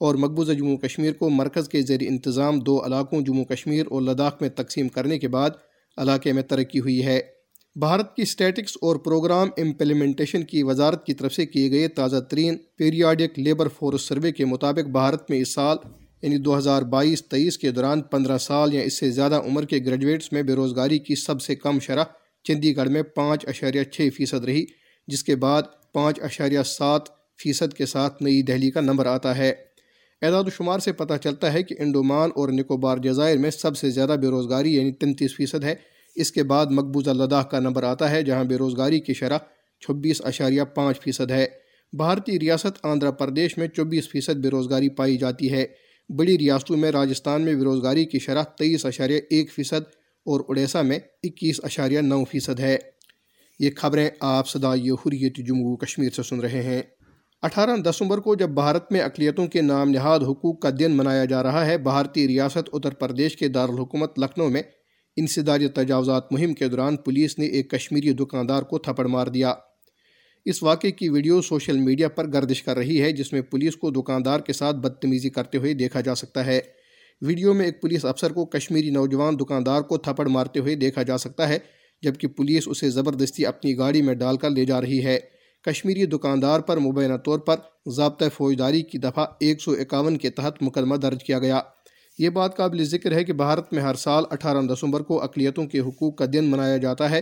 اور 0.00 0.14
مقبوضہ 0.14 0.52
جموں 0.52 0.76
کشمیر 0.76 1.12
کو 1.12 1.30
مرکز 1.30 1.68
کے 1.68 1.82
زیر 1.82 1.98
انتظام 2.00 2.58
دو 2.58 2.86
علاقوں 2.86 3.20
جموں 3.20 3.44
کشمیر 3.44 3.86
اور 3.90 4.02
لداخ 4.02 4.32
میں 4.40 4.48
تقسیم 4.48 4.88
کرنے 4.88 5.18
کے 5.18 5.28
بعد 5.28 5.50
علاقے 5.96 6.32
میں 6.32 6.42
ترقی 6.42 6.80
ہوئی 6.80 7.04
ہے۔ 7.06 7.20
بھارت 7.76 8.16
کی 8.16 8.22
اسٹیٹکس 8.22 8.78
اور 8.82 8.96
پروگرام 8.96 9.48
امپلیمنٹیشن 9.56 10.42
کی 10.42 10.62
وزارت 10.62 11.06
کی 11.06 11.14
طرف 11.14 11.34
سے 11.34 11.46
کیے 11.46 11.70
گئے 11.70 11.88
تازہ 11.88 12.20
ترین 12.20 12.56
پیریاڈک 12.76 13.38
لیبر 13.38 13.68
فورس 13.68 14.02
سروے 14.02 14.32
کے 14.32 14.44
مطابق 14.44 14.88
بھارت 14.88 15.30
میں 15.30 15.40
اس 15.40 15.54
سال 15.54 15.76
یعنی 16.22 16.38
دو 16.38 16.58
ہزار 16.58 16.82
بائیس 16.82 17.24
تیئیس 17.24 17.58
کے 17.58 17.70
دوران 17.70 18.02
پندرہ 18.02 18.38
سال 18.38 18.74
یا 18.74 18.82
اس 18.82 18.98
سے 18.98 19.10
زیادہ 19.10 19.34
عمر 19.34 19.64
کے 19.64 19.78
گریجویٹس 19.86 20.32
میں 20.32 20.42
بے 20.42 20.52
روزگاری 20.52 20.98
کی 20.98 21.14
سب 21.14 21.42
سے 21.42 21.54
کم 21.54 21.80
شرح 21.80 22.04
چندی 22.44 22.76
گڑھ 22.76 22.88
میں 22.88 23.02
پانچ 23.02 23.46
اشاریہ 23.46 23.82
چھ 23.82 24.08
فیصد 24.16 24.44
رہی، 24.44 24.64
جس 25.08 25.24
کے 25.24 25.36
بعد 25.36 25.62
پانچ 25.92 26.20
اشاریہ 26.20 26.58
سات 26.66 27.02
فیصد 27.42 27.74
کے 27.74 27.86
ساتھ 27.86 28.22
نئی 28.22 28.42
دہلی 28.42 28.70
کا 28.70 28.80
نمبر 28.80 29.06
آتا 29.06 29.36
ہے۔ 29.36 29.52
اعداد 30.22 30.44
و 30.46 30.50
شمار 30.50 30.78
سے 30.78 30.92
پتہ 30.92 31.14
چلتا 31.22 31.52
ہے 31.52 31.62
کہ 31.62 31.74
انڈومان 31.78 32.30
اور 32.34 32.48
نکوبار 32.48 32.98
جزائر 32.98 33.38
میں 33.38 33.50
سب 33.50 33.76
سے 33.76 33.90
زیادہ 33.90 34.16
بے 34.20 34.26
روزگاری 34.26 34.76
یعنی 34.76 34.92
تینتیس 34.92 35.36
فیصد 35.36 35.64
ہے۔ 35.64 35.74
اس 36.14 36.32
کے 36.32 36.42
بعد 36.42 36.66
مقبوضہ 36.66 37.10
لداخ 37.10 37.50
کا 37.50 37.60
نمبر 37.60 37.82
آتا 37.82 38.10
ہے، 38.10 38.22
جہاں 38.22 38.44
بے 38.44 38.56
روزگاری 38.56 39.00
کی 39.00 39.14
شرح 39.14 39.38
چھبیس 39.80 40.22
اشاریہ 40.24 40.62
پانچ 40.62 41.00
فیصد 41.00 41.30
ہے۔ 41.30 41.46
بھارتی 41.96 42.40
ریاست 42.40 42.78
آندھرا 42.82 43.10
پردیش 43.10 43.58
میں 43.58 43.68
چوبیس 43.68 44.08
فیصد 44.08 44.34
بے 44.34 44.48
روزگاری 44.48 44.88
پائی 44.88 45.16
جاتی 45.16 45.52
ہے۔ 45.52 45.66
بڑی 46.08 46.38
ریاستوں 46.38 46.76
میں 46.76 46.90
راجستھان 46.90 47.42
میں 47.42 47.54
بے 47.54 47.64
روزگاری 47.64 48.04
کی 48.04 48.18
شرح 48.18 48.42
تیئیس 48.42 48.86
اشاریہ 48.86 49.20
ایک 49.30 49.52
فیصد 49.52 49.86
اور 50.26 50.40
اڑیسہ 50.48 50.78
میں 50.78 50.98
اکیس 51.22 51.60
اشاریہ 51.62 52.00
نو 52.00 52.24
فیصد 52.24 52.60
ہے۔ 52.60 52.76
یہ 53.58 53.70
خبریں 53.76 54.10
آپ 54.20 54.48
صدا 54.48 54.74
حریت 54.74 55.36
جموں 55.46 55.76
کشمیر 55.76 56.10
سے 56.10 56.22
سن 56.22 56.40
رہے 56.40 56.62
ہیں۔ 56.62 56.82
اٹھارہ 57.42 57.76
دسمبر 57.76 58.18
کو 58.18 58.34
جب 58.34 58.48
بھارت 58.48 58.92
میں 58.92 59.00
اقلیتوں 59.00 59.46
کے 59.46 59.60
نام 59.60 59.90
نہاد 59.90 60.20
حقوق 60.20 60.60
کا 60.60 60.70
دن 60.78 60.92
منایا 60.92 61.24
جا 61.24 61.42
رہا 61.42 61.66
ہے، 61.66 61.78
بھارتی 61.78 62.28
ریاست 62.28 62.68
اتر 62.72 62.94
پردیش 62.94 63.36
کے 63.36 63.48
دارالحکومت 63.48 64.18
لکھنؤ 64.18 64.48
میں 64.48 64.62
انسداری 65.16 65.68
تجاوزات 65.68 66.32
مہم 66.32 66.54
کے 66.54 66.68
دوران 66.68 66.96
پولیس 66.96 67.38
نے 67.38 67.46
ایک 67.46 67.70
کشمیری 67.70 68.12
دکاندار 68.12 68.62
کو 68.62 68.78
تھپڑ 68.78 69.06
مار 69.06 69.26
دیا۔ 69.26 69.54
اس 70.44 70.62
واقعے 70.62 70.90
کی 70.90 71.08
ویڈیو 71.08 71.42
سوشل 71.42 71.78
میڈیا 71.78 72.08
پر 72.08 72.32
گردش 72.32 72.62
کر 72.62 72.76
رہی 72.76 73.02
ہے، 73.02 73.12
جس 73.12 73.32
میں 73.32 73.40
پولیس 73.40 73.76
کو 73.76 73.90
دکاندار 73.90 74.40
کے 74.40 74.52
ساتھ 74.52 74.76
بدتمیزی 74.76 75.30
کرتے 75.30 75.58
ہوئے 75.58 75.74
دیکھا 75.74 76.00
جا 76.00 76.14
سکتا 76.14 76.46
ہے۔ 76.46 76.60
ویڈیو 77.20 77.54
میں 77.54 77.66
ایک 77.66 77.80
پولیس 77.82 78.04
افسر 78.04 78.32
کو 78.32 78.44
کشمیری 78.44 78.90
نوجوان 78.90 79.38
دکاندار 79.38 79.82
کو 79.82 79.96
تھپڑ 79.96 80.26
مارتے 80.26 80.60
ہوئے 80.60 80.74
دیکھا 80.74 81.02
جا 81.02 81.18
سکتا 81.18 81.48
ہے، 81.48 81.58
جبکہ 82.02 82.28
پولیس 82.28 82.68
اسے 82.68 82.90
زبردستی 82.90 83.46
اپنی 83.46 83.78
گاڑی 83.78 84.02
میں 84.02 84.14
ڈال 84.14 84.36
کر 84.36 84.50
لے 84.50 84.64
جا 84.64 84.80
رہی 84.80 85.04
ہے۔ 85.04 85.18
کشمیری 85.66 86.06
دکاندار 86.06 86.60
پر 86.60 86.78
مبینہ 86.78 87.16
طور 87.16 87.38
پر 87.38 87.56
ضابطہ 87.90 88.24
فوجداری 88.34 88.82
کی 88.82 88.98
دفعہ 88.98 89.26
ایک 89.40 89.62
سو 89.62 89.70
اکاون 89.70 90.16
کے 90.16 90.30
تحت 90.30 90.62
مقدمہ 90.62 90.96
درج 90.96 91.24
کیا 91.24 91.38
گیا۔ 91.38 91.60
یہ 92.18 92.28
بات 92.28 92.56
قابل 92.56 92.84
ذکر 92.84 93.12
ہے 93.12 93.24
کہ 93.24 93.32
بھارت 93.32 93.72
میں 93.72 93.82
ہر 93.82 93.94
سال 93.94 94.24
اٹھارہ 94.30 94.62
دسمبر 94.62 95.00
کو 95.00 95.22
اقلیتوں 95.22 95.66
کے 95.66 95.80
حقوق 95.80 96.16
کا 96.16 96.24
دن 96.32 96.44
منایا 96.44 96.76
جاتا 96.76 97.10
ہے، 97.10 97.20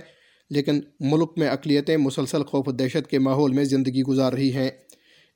لیکن 0.50 0.80
ملک 1.00 1.32
میں 1.36 1.48
اقلیتیں 1.48 1.96
مسلسل 1.96 2.44
خوف 2.44 2.68
و 2.68 2.72
دہشت 2.72 3.10
کے 3.10 3.18
ماحول 3.18 3.52
میں 3.52 3.64
زندگی 3.64 4.02
گزار 4.02 4.32
رہی 4.32 4.52
ہیں۔ 4.52 4.70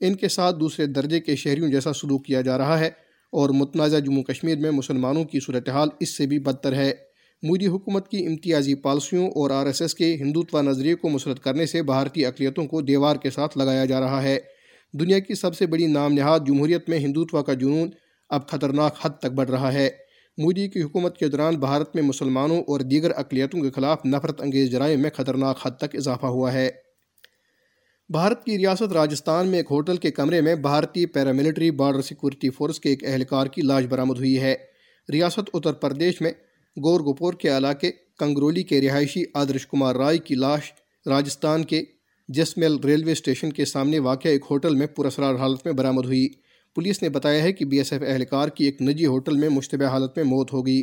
ان 0.00 0.14
کے 0.14 0.28
ساتھ 0.28 0.56
دوسرے 0.60 0.86
درجے 0.86 1.20
کے 1.20 1.36
شہریوں 1.36 1.68
جیسا 1.68 1.92
سلوک 1.92 2.24
کیا 2.26 2.40
جا 2.40 2.58
رہا 2.58 2.78
ہے 2.80 2.90
اور 3.32 3.50
متنازع 3.50 3.98
جموں 3.98 4.22
کشمیر 4.22 4.58
میں 4.58 4.70
مسلمانوں 4.70 5.24
کی 5.24 5.40
صورتحال 5.40 5.88
اس 6.00 6.16
سے 6.16 6.26
بھی 6.26 6.38
بدتر 6.38 6.72
ہے۔ 6.72 6.92
مودی 7.42 7.66
حکومت 7.66 8.08
کی 8.08 8.26
امتیازی 8.26 8.74
پالسیوں 8.74 9.28
اور 9.28 9.50
آر 9.50 9.66
ایس 9.66 9.82
ایس 9.82 9.94
کے 9.94 10.14
ہندوتوا 10.14 10.62
نظریے 10.62 10.94
کو 10.94 11.08
مسرت 11.08 11.42
کرنے 11.42 11.66
سے 11.66 11.82
بھارتی 11.82 12.26
اقلیتوں 12.26 12.66
کو 12.66 12.80
دیوار 12.80 13.16
کے 13.16 13.30
ساتھ 13.30 13.58
لگایا 13.58 13.84
جا 13.84 14.00
رہا 14.00 14.22
ہے۔ 14.22 14.38
دنیا 14.92 15.18
کی 15.18 15.34
سب 15.34 15.56
سے 15.56 15.66
بڑی 15.66 15.86
نام 15.86 16.12
نہاد 16.12 16.40
جمہوریت 16.46 16.88
میں 16.88 16.98
ہندوتوا 16.98 17.42
کا 17.42 17.54
جنون 17.54 17.90
اب 18.28 18.48
خطرناک 18.48 18.96
حد 19.02 19.10
تک 19.10 19.26
بڑھ 19.26 19.50
رہا 19.50 19.72
ہے۔ 19.72 19.90
مودی 20.38 20.68
کی 20.68 20.82
حکومت 20.82 21.16
کے 21.16 21.28
دوران 21.28 21.54
بھارت 21.54 21.94
میں 21.94 22.02
مسلمانوں 22.02 22.60
اور 22.60 22.80
دیگر 22.80 23.10
اقلیتوں 23.16 23.60
کے 23.60 23.70
خلاف 23.70 24.06
نفرت 24.06 24.40
انگیز 24.40 24.70
جرائم 24.70 25.02
میں 25.02 25.10
خطرناک 25.14 25.66
حد 25.66 25.70
تک 25.70 25.94
اضافہ 25.94 26.26
ہوا 26.26 26.52
ہے۔ 26.52 26.70
بھارت 28.08 28.44
کی 28.44 28.58
ریاست 28.58 28.92
راجستھان 28.92 29.46
میں 29.46 29.58
ایک 29.58 29.66
ہوٹل 29.70 29.96
کے 29.96 30.10
کمرے 30.10 30.40
میں 30.40 30.54
بھارتی 30.54 31.06
پیراملٹری 31.06 31.70
بارڈر 31.70 32.02
سیکورٹی 32.02 32.50
فورس 32.50 32.80
کے 32.80 32.88
ایک 32.88 33.04
اہلکار 33.04 33.46
کی 33.46 33.62
لاش 33.62 33.84
برآمد 33.84 34.18
ہوئی 34.18 34.40
ہے۔ 34.40 34.54
ریاست 35.12 35.50
اتر 35.54 35.72
پردیش 35.72 36.20
میں 36.20 36.32
گور 36.84 37.00
گپور 37.00 37.32
کے 37.32 37.56
علاقے 37.56 37.90
کنگرولی 38.18 38.62
کے 38.62 38.80
رہائشی 38.80 39.22
آدرش 39.34 39.66
کمار 39.66 39.94
رائے 39.94 40.18
کی 40.18 40.34
لاش 40.34 40.72
راجستھان 41.06 41.64
کے 41.64 41.84
جسمیل 42.28 42.76
ریلوے 42.84 43.12
اسٹیشن 43.12 43.52
کے 43.52 43.64
سامنے 43.64 43.98
واقع 43.98 44.28
ایک 44.28 44.44
ہوٹل 44.50 44.74
میں 44.74 44.86
پراسرار 44.86 45.34
حالت 45.34 45.58
میں 45.64 45.72
برآمد 45.72 46.04
ہوئی۔ 46.04 46.28
پولیس 46.74 47.02
نے 47.02 47.08
بتایا 47.08 47.42
ہے 47.42 47.52
کہ 47.52 47.64
بی 47.64 47.78
ایس 47.78 47.92
ایف 47.92 48.02
اہلکار 48.06 48.48
کی 48.48 48.64
ایک 48.64 48.82
نجی 48.82 49.06
ہوٹل 49.06 49.36
میں 49.36 49.48
مشتبہ 49.48 49.84
حالت 49.84 50.10
میں 50.16 50.24
موت 50.24 50.52
ہو 50.52 50.66
گئی۔ 50.66 50.82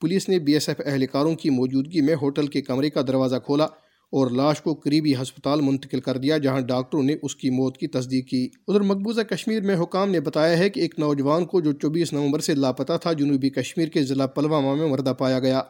پولیس 0.00 0.28
نے 0.28 0.38
بی 0.38 0.52
ایس 0.52 0.68
ایف 0.68 0.80
اہلکاروں 0.86 1.34
کی 1.34 1.50
موجودگی 1.50 2.00
میں 2.00 2.14
ہوٹل 2.14 2.46
کے 2.46 2.62
کمرے 2.62 2.90
کا 2.90 3.02
دروازہ 3.02 3.36
کھولا 3.36 3.66
اور 4.12 4.30
لاش 4.30 4.60
کو 4.60 4.74
قریبی 4.74 5.14
ہسپتال 5.14 5.60
منتقل 5.60 6.00
کر 6.00 6.16
دیا، 6.16 6.38
جہاں 6.38 6.60
ڈاکٹروں 6.60 7.02
نے 7.02 7.16
اس 7.22 7.36
کی 7.36 7.50
موت 7.50 7.76
کی 7.76 7.86
تصدیق 7.86 8.28
کی۔ 8.28 8.48
ادھر 8.68 8.80
مقبوضہ 8.80 9.20
کشمیر 9.20 9.60
میں 9.60 9.76
حکام 9.76 10.10
نے 10.10 10.20
بتایا 10.20 10.58
ہے 10.58 10.70
کہ 10.70 10.80
ایک 10.80 10.94
نوجوان 10.98 11.44
کو 11.44 11.60
جو 11.60 11.72
چوبیس 11.72 12.12
نومبر 12.12 12.40
سے 12.40 12.54
لاپتہ 12.54 12.92
تھا، 13.02 13.12
جنوبی 13.12 13.50
کشمیر 13.50 13.88
کے 13.88 14.02
ضلع 14.02 14.26
پلوامہ 14.26 14.74
میں 14.74 14.88
مردہ 14.88 15.12
پایا 15.18 15.38
گیا۔ 15.38 15.62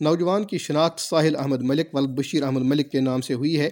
نوجوان 0.00 0.44
کی 0.44 0.58
شناخت 0.58 1.00
ساحل 1.00 1.36
احمد 1.36 1.62
ملک 1.62 1.94
ولد 1.94 2.08
بشیر 2.08 2.42
احمد 2.42 2.62
ملک 2.62 2.90
کے 2.90 3.00
نام 3.00 3.20
سے 3.20 3.34
ہوئی 3.34 3.60
ہے، 3.60 3.70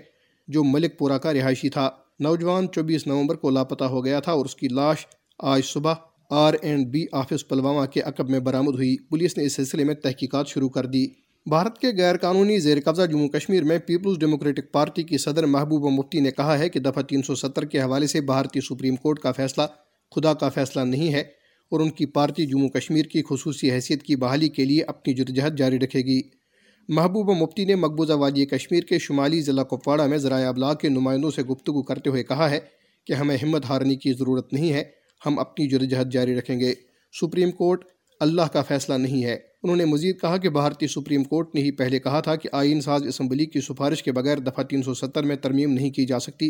جو 0.49 0.64
ملک 0.64 0.99
پورہ 0.99 1.19
کا 1.19 1.33
رہائشی 1.33 1.69
تھا۔ 1.69 1.90
نوجوان 2.21 2.67
چوبیس 2.75 3.07
نومبر 3.07 3.35
کو 3.35 3.50
لاپتہ 3.50 3.85
ہو 3.85 4.05
گیا 4.05 4.21
تھا 4.21 4.33
اور 4.33 4.45
اس 4.45 4.57
کی 4.57 4.69
لاش 4.69 5.07
آج 5.38 5.64
صبح 5.64 5.95
R 6.31 6.55
and 6.62 6.87
B 6.87 7.05
office 7.12 7.49
Pulwama 7.49 7.87
کے 7.87 8.00
عقب 8.00 8.31
میں 8.31 8.40
برآمد 8.40 8.75
ہوئی۔ 8.75 8.97
پولیس 9.09 9.37
نے 9.37 9.45
اس 9.45 9.52
سلسلے 9.52 9.85
میں 9.85 9.95
تحقیقات 9.95 10.49
شروع 10.49 10.69
کر 10.69 10.87
دی۔ 10.87 11.27
بھارت 11.49 11.78
کے 11.78 11.87
غیر 11.97 12.17
قانونی 12.17 12.59
زیر 12.59 12.78
قبضہ 12.85 13.02
جموں 13.02 13.28
کشمیر 13.28 13.64
میں 13.64 13.78
پیپلز 13.78 14.19
ڈیموکریٹک 14.19 14.73
پارٹی 14.73 15.02
کی 15.02 15.19
صدر 15.19 15.47
محبوبہ 15.47 15.90
مفتی 15.90 16.21
نے 16.21 16.31
کہا 16.31 16.59
ہے 16.59 16.69
کہ 16.69 16.81
دفعہ 16.81 17.02
تین 17.02 17.23
سو 17.23 17.35
ستر 17.35 17.64
کے 17.64 17.81
حوالے 17.81 18.07
سے 18.07 18.21
بھارتی 18.21 18.61
سپریم 18.61 18.97
کورٹ 18.97 19.19
کا 19.19 19.33
فیصلہ 19.33 19.62
خدا 20.14 20.35
کا 20.35 20.49
فیصلہ 20.49 20.83
نہیں 20.83 21.14
ہے 21.14 21.21
اور 21.71 21.81
ان 21.81 21.90
کی 21.90 22.07
پارٹی 22.07 22.47
جموں 22.47 22.69
کشمیر 22.69 23.05
کی 23.05 23.23
خصوصی 23.31 23.71
حیثیت 23.71 24.02
کی 24.02 24.17
بحالی 24.17 24.49
کے 24.49 24.64
لیے 24.64 24.83
اپنی 24.83 25.14
جدوجہد 25.14 25.59
جاری 25.59 25.78
رکھے 25.78 26.00
گی۔ 26.00 26.21
محبوبہ 26.88 27.35
مفتی 27.35 27.64
نے 27.64 27.75
مقبوضہ 27.75 28.12
وادی 28.12 28.47
کشمیر 28.47 28.81
کے 28.81 28.99
شمالی 28.99 29.40
ضلع 29.40 29.62
کپواڑہ 29.62 30.07
میں 30.07 30.19
ذرائع 30.19 30.49
ابلاغ 30.49 30.75
کے 30.76 30.88
نمائندوں 30.88 31.31
سے 31.31 31.43
گفتگو 31.43 31.83
کرتے 31.83 32.11
ہوئے 32.11 32.23
کہا 32.23 32.50
ہے 32.50 32.59
کہ 33.07 33.12
ہمیں 33.12 33.37
ہمت 33.43 33.64
ہارنے 33.64 33.97
کی 33.97 34.12
ضرورت 34.12 34.52
نہیں 34.52 34.73
ہے، 34.73 34.85
ہم 35.26 35.38
اپنی 35.38 35.69
جدوجہد 35.69 36.12
جاری 36.12 36.38
رکھیں 36.38 36.61
گے۔ 36.61 36.75
سپریم 37.21 37.50
کورٹ 37.50 37.85
اللہ 38.21 38.43
کا 38.52 38.62
فیصلہ 38.62 38.95
نہیں 38.95 39.25
ہے۔ 39.25 39.48
انہوں 39.62 39.77
نے 39.77 39.85
مزید 39.85 40.21
کہا 40.21 40.37
کہ 40.37 40.49
بھارتی 40.49 40.87
سپریم 40.87 41.25
کورٹ 41.25 41.55
نے 41.55 41.61
ہی 41.61 41.71
پہلے 41.71 41.99
کہا 41.99 42.21
تھا 42.21 42.37
کہ 42.37 42.49
آئین 42.53 42.81
ساز 42.81 43.07
اسمبلی 43.07 43.47
کی 43.47 43.61
سفارش 43.61 44.03
کے 44.03 44.12
بغیر 44.12 44.38
دفعہ 44.38 44.65
تین 44.65 44.83
سو 44.83 44.95
ستر 44.95 45.23
میں 45.23 45.37
ترمیم 45.37 45.73
نہیں 45.73 45.91
کی 45.91 46.07
جا 46.07 46.19
سکتی 46.19 46.49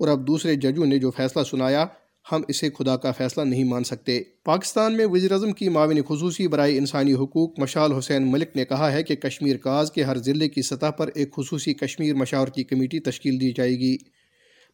اور 0.00 0.08
اب 0.08 0.26
دوسرے 0.26 0.54
ججوں 0.54 0.86
نے 0.86 0.98
جو 0.98 1.10
فیصلہ 1.10 1.42
سنایا، 1.42 1.86
ہم 2.32 2.42
اسے 2.48 2.68
خدا 2.78 2.96
کا 2.96 3.12
فیصلہ 3.12 3.44
نہیں 3.44 3.64
مان 3.64 3.84
سکتے۔ 3.84 4.22
پاکستان 4.44 4.96
میں 4.96 5.06
وزیر 5.06 5.32
اعظم 5.32 5.52
کی 5.52 5.68
معاون 5.68 5.98
خصوصی 6.08 6.48
برائے 6.48 6.78
انسانی 6.78 7.12
حقوق 7.12 7.58
مشال 7.58 7.92
حسین 7.92 8.32
ملک 8.32 8.56
نے 8.56 8.64
کہا 8.64 8.92
ہے 8.92 9.02
کہ 9.02 9.14
کشمیر 9.14 9.56
کاز 9.56 9.92
کے 9.92 10.02
ہر 10.02 10.18
ضلع 10.18 10.46
کی 10.46 10.62
سطح 10.62 10.90
پر 10.90 11.10
ایک 11.14 11.32
خصوصی 11.32 11.74
کشمیر 11.74 12.14
مشاورتی 12.14 12.64
کمیٹی 12.64 13.00
تشکیل 13.00 13.40
دی 13.40 13.52
جائے 13.52 13.78
گی۔ 13.78 13.96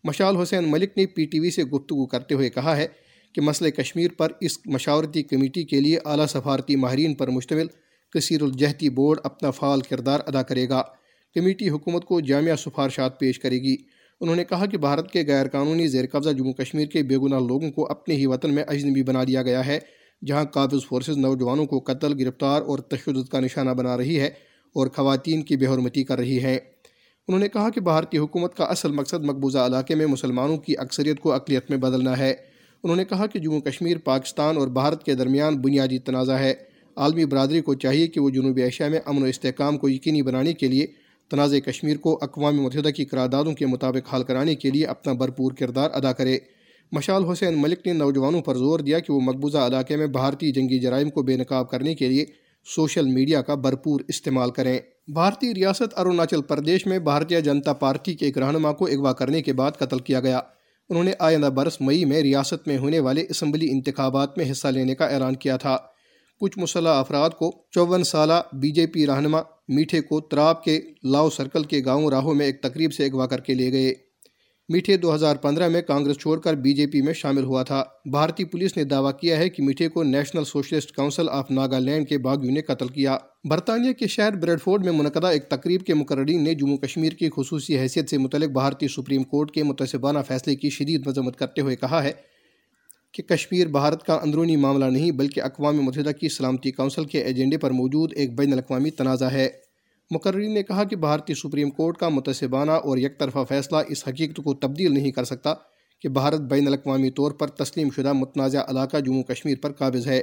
مشال 0.05 0.37
حسین 0.37 0.71
ملک 0.71 0.97
نے 0.97 1.07
پی 1.07 1.25
ٹی 1.25 1.41
وی 1.41 1.51
سے 1.51 1.65
گفتگو 1.65 2.07
کرتے 2.07 2.35
ہوئے 2.35 2.51
کہا 2.51 2.77
ہے 2.77 2.87
کہ 3.35 3.41
مسئلہ 3.41 3.71
کشمیر 3.71 4.11
پر 4.17 4.33
اس 4.41 4.59
مشاورتی 4.67 5.23
کمیٹی 5.23 5.62
کے 5.62 5.81
لیے 5.81 5.99
اعلیٰ 6.05 6.27
سفارتی 6.27 6.77
ماہرین 6.77 7.15
پر 7.15 7.29
مشتمل 7.29 7.67
کثیر 8.15 8.43
الجہتی 8.43 8.89
بورڈ 8.89 9.19
اپنا 9.25 9.51
فعال 9.51 9.81
کردار 9.81 10.21
ادا 10.27 10.43
کرے 10.43 10.69
گا۔ 10.69 10.83
کمیٹی 11.35 11.69
حکومت 11.69 12.05
کو 12.05 12.21
جامعہ 12.21 12.57
سفارشات 12.57 13.21
پیش 13.21 13.39
کرے 13.39 13.57
گی۔ 13.57 13.77
انہوں 14.21 14.37
نے 14.37 14.45
کہا 14.45 14.67
کہ 14.67 14.79
بھارت 14.79 15.11
کے 15.11 15.25
غیر 15.27 15.49
قانونی 15.49 15.87
زیر 15.87 16.05
قبضہ 16.12 16.31
جموں 16.31 16.53
کشمیر 16.53 16.87
کے 16.87 17.03
بے 17.03 17.17
گناہ 17.17 17.41
لوگوں 17.41 17.71
کو 17.71 17.91
اپنے 17.91 18.15
ہی 18.15 18.27
وطن 18.27 18.55
میں 18.55 18.65
اجنبی 18.67 19.03
بنا 19.03 19.25
دیا 19.25 19.43
گیا 19.43 19.67
ہے، 19.67 19.79
جہاں 20.27 20.45
قابض 20.45 20.85
فورسز 20.87 21.17
نوجوانوں 21.17 21.67
کو 21.67 21.79
قتل، 21.79 22.21
گرفتار 22.21 22.62
اور 22.62 22.79
تشدد 22.79 23.29
کا 23.29 23.41
نشانہ 23.41 23.71
بنا 23.71 23.97
رہی 23.97 24.21
ہے 24.21 24.27
اور 24.75 24.87
خواتین 24.87 25.43
کی 25.43 25.57
بے 25.57 25.67
حرمتی 25.67 26.05
کر 26.05 26.19
رہی 26.19 26.43
ہے۔ 26.43 26.59
انہوں 27.29 27.41
نے 27.41 27.49
کہا 27.49 27.71
کہ 27.71 27.81
بھارتی 27.81 28.19
حکومت 28.19 28.57
کا 28.57 28.65
اصل 28.65 28.93
مقصد 28.93 29.25
مقبوضہ 29.25 29.59
علاقے 29.59 29.95
میں 29.95 30.07
مسلمانوں 30.07 30.57
کی 30.57 30.75
اکثریت 30.79 31.21
کو 31.21 31.33
اقلیت 31.33 31.71
میں 31.71 31.79
بدلنا 31.79 32.19
ہے۔ 32.19 32.35
انہوں 32.83 32.97
نے 32.97 33.05
کہا 33.05 33.27
کہ 33.27 33.39
جموں 33.39 33.61
کشمیر، 33.61 33.97
پاکستان 33.99 34.57
اور 34.57 34.69
بھارت 34.69 35.05
کے 35.05 35.15
درمیان 35.15 35.57
بنیادی 35.57 35.99
تنازع 35.99 36.33
ہے۔ 36.33 36.55
عالمی 36.97 37.25
برادری 37.25 37.61
کو 37.61 37.75
چاہیے 37.75 38.07
کہ 38.07 38.21
وہ 38.21 38.31
جنوبی 38.31 38.62
ایشیا 38.62 38.89
میں 38.89 39.01
امن 39.07 39.23
و 39.23 39.27
استحکام 39.27 39.79
کو 39.79 39.89
یقینی 39.89 40.23
بنانے 40.23 40.53
کے 40.53 40.69
لیے 40.69 40.87
تنازع 41.31 41.59
کشمیر 41.59 41.97
کو 41.97 42.19
اقوام 42.23 42.62
متحدہ 42.62 42.89
کی 42.89 43.05
قراردادوں 43.05 43.53
کے 43.53 43.67
مطابق 43.67 44.15
حل 44.15 44.23
کرانے 44.23 44.55
کے 44.55 44.71
لیے 44.71 44.87
اپنا 44.87 45.12
بھرپور 45.12 45.53
کردار 45.53 45.91
ادا 45.93 46.12
کرے۔ 46.12 46.39
مشال 46.93 47.25
حسین 47.25 47.62
ملک 47.62 47.87
نے 47.87 47.93
نوجوانوں 47.93 48.41
پر 48.41 48.57
زور 48.57 48.81
دیا 48.81 48.99
کہ 48.99 49.12
وہ 49.12 49.21
مقبوضہ 49.21 49.59
علاقے 49.59 49.97
میں 49.97 50.07
بھارتی 50.07 50.53
جنگی 50.53 50.79
جرائم 50.79 51.11
کو 51.11 51.23
بے 51.23 51.37
نقاب 51.37 51.71
کرنے 51.71 51.95
کے 51.95 52.09
لیے 52.09 52.25
سوشل 52.77 53.07
میڈیا 53.07 53.43
کا 53.43 53.55
بھرپور 53.55 54.01
استعمال 54.09 54.51
کریں۔ 54.51 54.79
بھارتی 55.12 55.55
ریاست 55.55 55.99
اروناچل 56.01 56.43
پردیش 56.43 56.87
میں 56.87 56.99
بھارتیہ 56.99 57.41
جنتا 57.41 57.73
پارٹی 57.73 58.15
کے 58.15 58.27
ایک 58.27 58.39
رہنما 58.39 58.73
کو 58.73 58.87
اغوا 58.87 59.12
کرنے 59.12 59.43
کے 59.43 59.53
بعد 59.53 59.73
قتل 59.79 59.99
کیا 59.99 60.21
گیا۔ 60.21 60.41
انہوں 60.89 61.05
نے 61.05 61.12
آئندہ 61.19 61.47
برس 61.47 61.81
مئی 61.81 62.05
میں 62.05 62.23
ریاست 62.23 62.69
میں 62.69 62.79
ہونے 62.79 62.99
والے 62.99 63.27
اسمبلی 63.31 63.71
انتخابات 63.71 64.39
میں 64.39 64.51
حصہ 64.51 64.69
لینے 64.69 64.95
کا 64.95 65.07
اعلان 65.07 65.37
کیا 65.37 65.57
تھا۔ 65.57 65.77
کچھ 66.41 66.59
مسلح 66.59 66.91
افراد 66.91 67.31
کو 67.31 67.65
چون 67.71 68.05
سالہ 68.05 68.33
بی 68.53 68.71
جے 68.71 68.87
پی 68.87 69.07
رہنما 69.07 69.43
میٹھے 69.69 70.01
کو 70.01 70.21
تراب 70.21 70.65
کے 70.65 70.81
لاؤ 71.05 71.31
سرکل 71.31 71.65
کے 71.65 71.83
گاؤں 71.85 72.11
راہوں 72.11 72.35
میں 72.35 72.47
ایک 72.47 72.62
تقریب 72.62 72.93
سے 72.93 73.07
اغوا 73.07 73.27
کر 73.27 73.41
کے 73.41 73.55
لے 73.55 73.73
گئے۔ 73.73 73.95
میٹھے 74.73 74.97
دو 74.97 75.14
ہزار 75.14 75.37
پندرہ 75.37 75.69
میں 75.69 75.83
کانگریس 75.83 76.19
چھوڑ 76.19 76.41
کر 76.41 76.55
بی 76.55 76.73
جے 76.73 76.87
پی 76.87 77.02
میں 77.02 77.12
شامل 77.12 77.45
ہوا 77.45 77.62
تھا۔ 77.62 77.85
بھارتی 78.11 78.45
پولیس 78.45 78.76
نے 78.76 78.85
دعویٰ 78.85 79.12
کیا 79.21 79.37
ہے 79.37 79.49
کہ 79.49 79.62
میٹھے 79.62 79.88
کو 79.88 80.02
National 80.02 80.45
Socialist 80.45 80.95
Council 80.97 81.29
of 81.29 81.50
Nagaland 81.50 82.09
کے 82.09 82.19
باغیوں 82.19 82.52
نے 82.52 82.62
قتل 82.62 82.88
کیا۔ 82.88 83.19
برطانیہ 83.45 83.93
کے 83.93 84.07
شہر 84.07 84.37
بریڈ 84.37 84.62
فورڈ 84.62 84.85
میں 84.85 84.93
منعقدہ 84.93 85.26
ایک 85.26 85.49
تقریب 85.49 85.85
کے 85.85 85.95
مقررین 85.95 86.45
نے 86.45 86.55
جموں 86.55 86.76
کشمیر 86.76 87.12
کی 87.12 87.29
خصوصی 87.37 87.79
حیثیت 87.79 88.11
سے 88.11 88.19
متعلق 88.19 88.50
بھارتی 88.50 88.88
سپریم 88.88 89.23
کورٹ 89.23 89.50
کے 89.50 89.62
متصبانہ 89.62 90.19
فیصلے 90.29 90.57
کی 90.57 90.71
شدید 90.71 91.07
مذمت 91.07 91.37
کرتے 91.37 91.61
ہوئے 91.61 91.76
کہا 91.76 92.05
ہے 92.05 92.12
کہ 93.12 93.23
کشمیر 93.23 93.67
بھارت 93.67 94.02
کا 94.02 94.14
اندرونی 94.14 94.57
معاملہ 94.57 94.85
نہیں 94.85 95.11
بلکہ 95.11 95.41
اقوام 95.41 95.76
متحدہ 95.76 96.11
کی 96.11 96.29
سلامتی 96.29 96.71
کونسل 96.71 97.05
کے 97.05 97.23
ایجنڈے 97.23 97.57
پر 97.57 97.71
موجود 97.71 98.12
ایک 98.17 98.38
بین 98.38 98.52
الاقوامی 98.52 98.91
تنازع 98.91 99.29
ہے۔ 99.29 99.49
مقررین 100.14 100.54
نے 100.54 100.62
کہا 100.62 100.85
کہ 100.85 100.97
بھارتی 100.97 101.35
سپریم 101.35 101.71
کورٹ 101.71 101.97
کا 101.97 102.09
متصبانہ 102.09 102.71
اور 102.71 102.99
یک 102.99 103.19
طرفہ 103.19 103.38
فیصلہ 103.49 103.76
اس 103.88 104.09
حقیقت 104.09 104.37
کو 104.37 104.54
تبدیل 104.54 104.95
نہیں 104.95 105.11
کر 105.11 105.25
سکتا 105.25 105.54
کہ 106.00 106.09
بھارت 106.09 106.40
بین 106.40 106.66
الاقوامی 106.66 107.11
طور 107.11 107.33
پر 107.33 107.49
تسلیم 107.49 107.88
شدہ 107.97 108.12
متنازع 108.12 108.61
علاقہ 108.69 108.97
جموں 108.97 109.23
کشمیر 109.23 109.54
پر 109.62 109.73
قابض 109.73 110.07
ہے۔ 110.07 110.19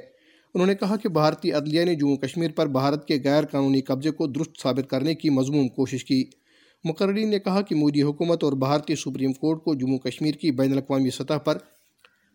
انہوں 0.53 0.67
نے 0.67 0.75
کہا 0.75 0.95
کہ 0.95 1.09
بھارتی 1.09 1.51
عدلیہ 1.51 1.85
نے 1.85 1.95
جموں 1.95 2.15
کشمیر 2.15 2.51
پر 2.51 2.67
بھارت 2.67 3.07
کے 3.07 3.17
غیر 3.23 3.45
قانونی 3.45 3.81
قبضے 3.81 4.11
کو 4.11 4.27
درست 4.27 4.61
ثابت 4.61 4.89
کرنے 4.89 5.15
کی 5.15 5.29
مضموم 5.29 5.67
کوشش 5.67 6.05
کی۔ 6.05 6.23
مقررین 6.83 7.29
نے 7.29 7.39
کہا 7.39 7.61
کہ 7.61 7.75
مودی 7.75 8.01
حکومت 8.01 8.43
اور 8.43 8.53
بھارتی 8.53 8.95
سپریم 8.95 9.33
کورٹ 9.33 9.63
کو 9.63 9.75
جموں 9.75 9.97
کشمیر 9.97 10.33
کی 10.33 10.51
بین 10.51 10.71
الاقوامی 10.71 11.09
سطح 11.09 11.37
پر 11.37 11.57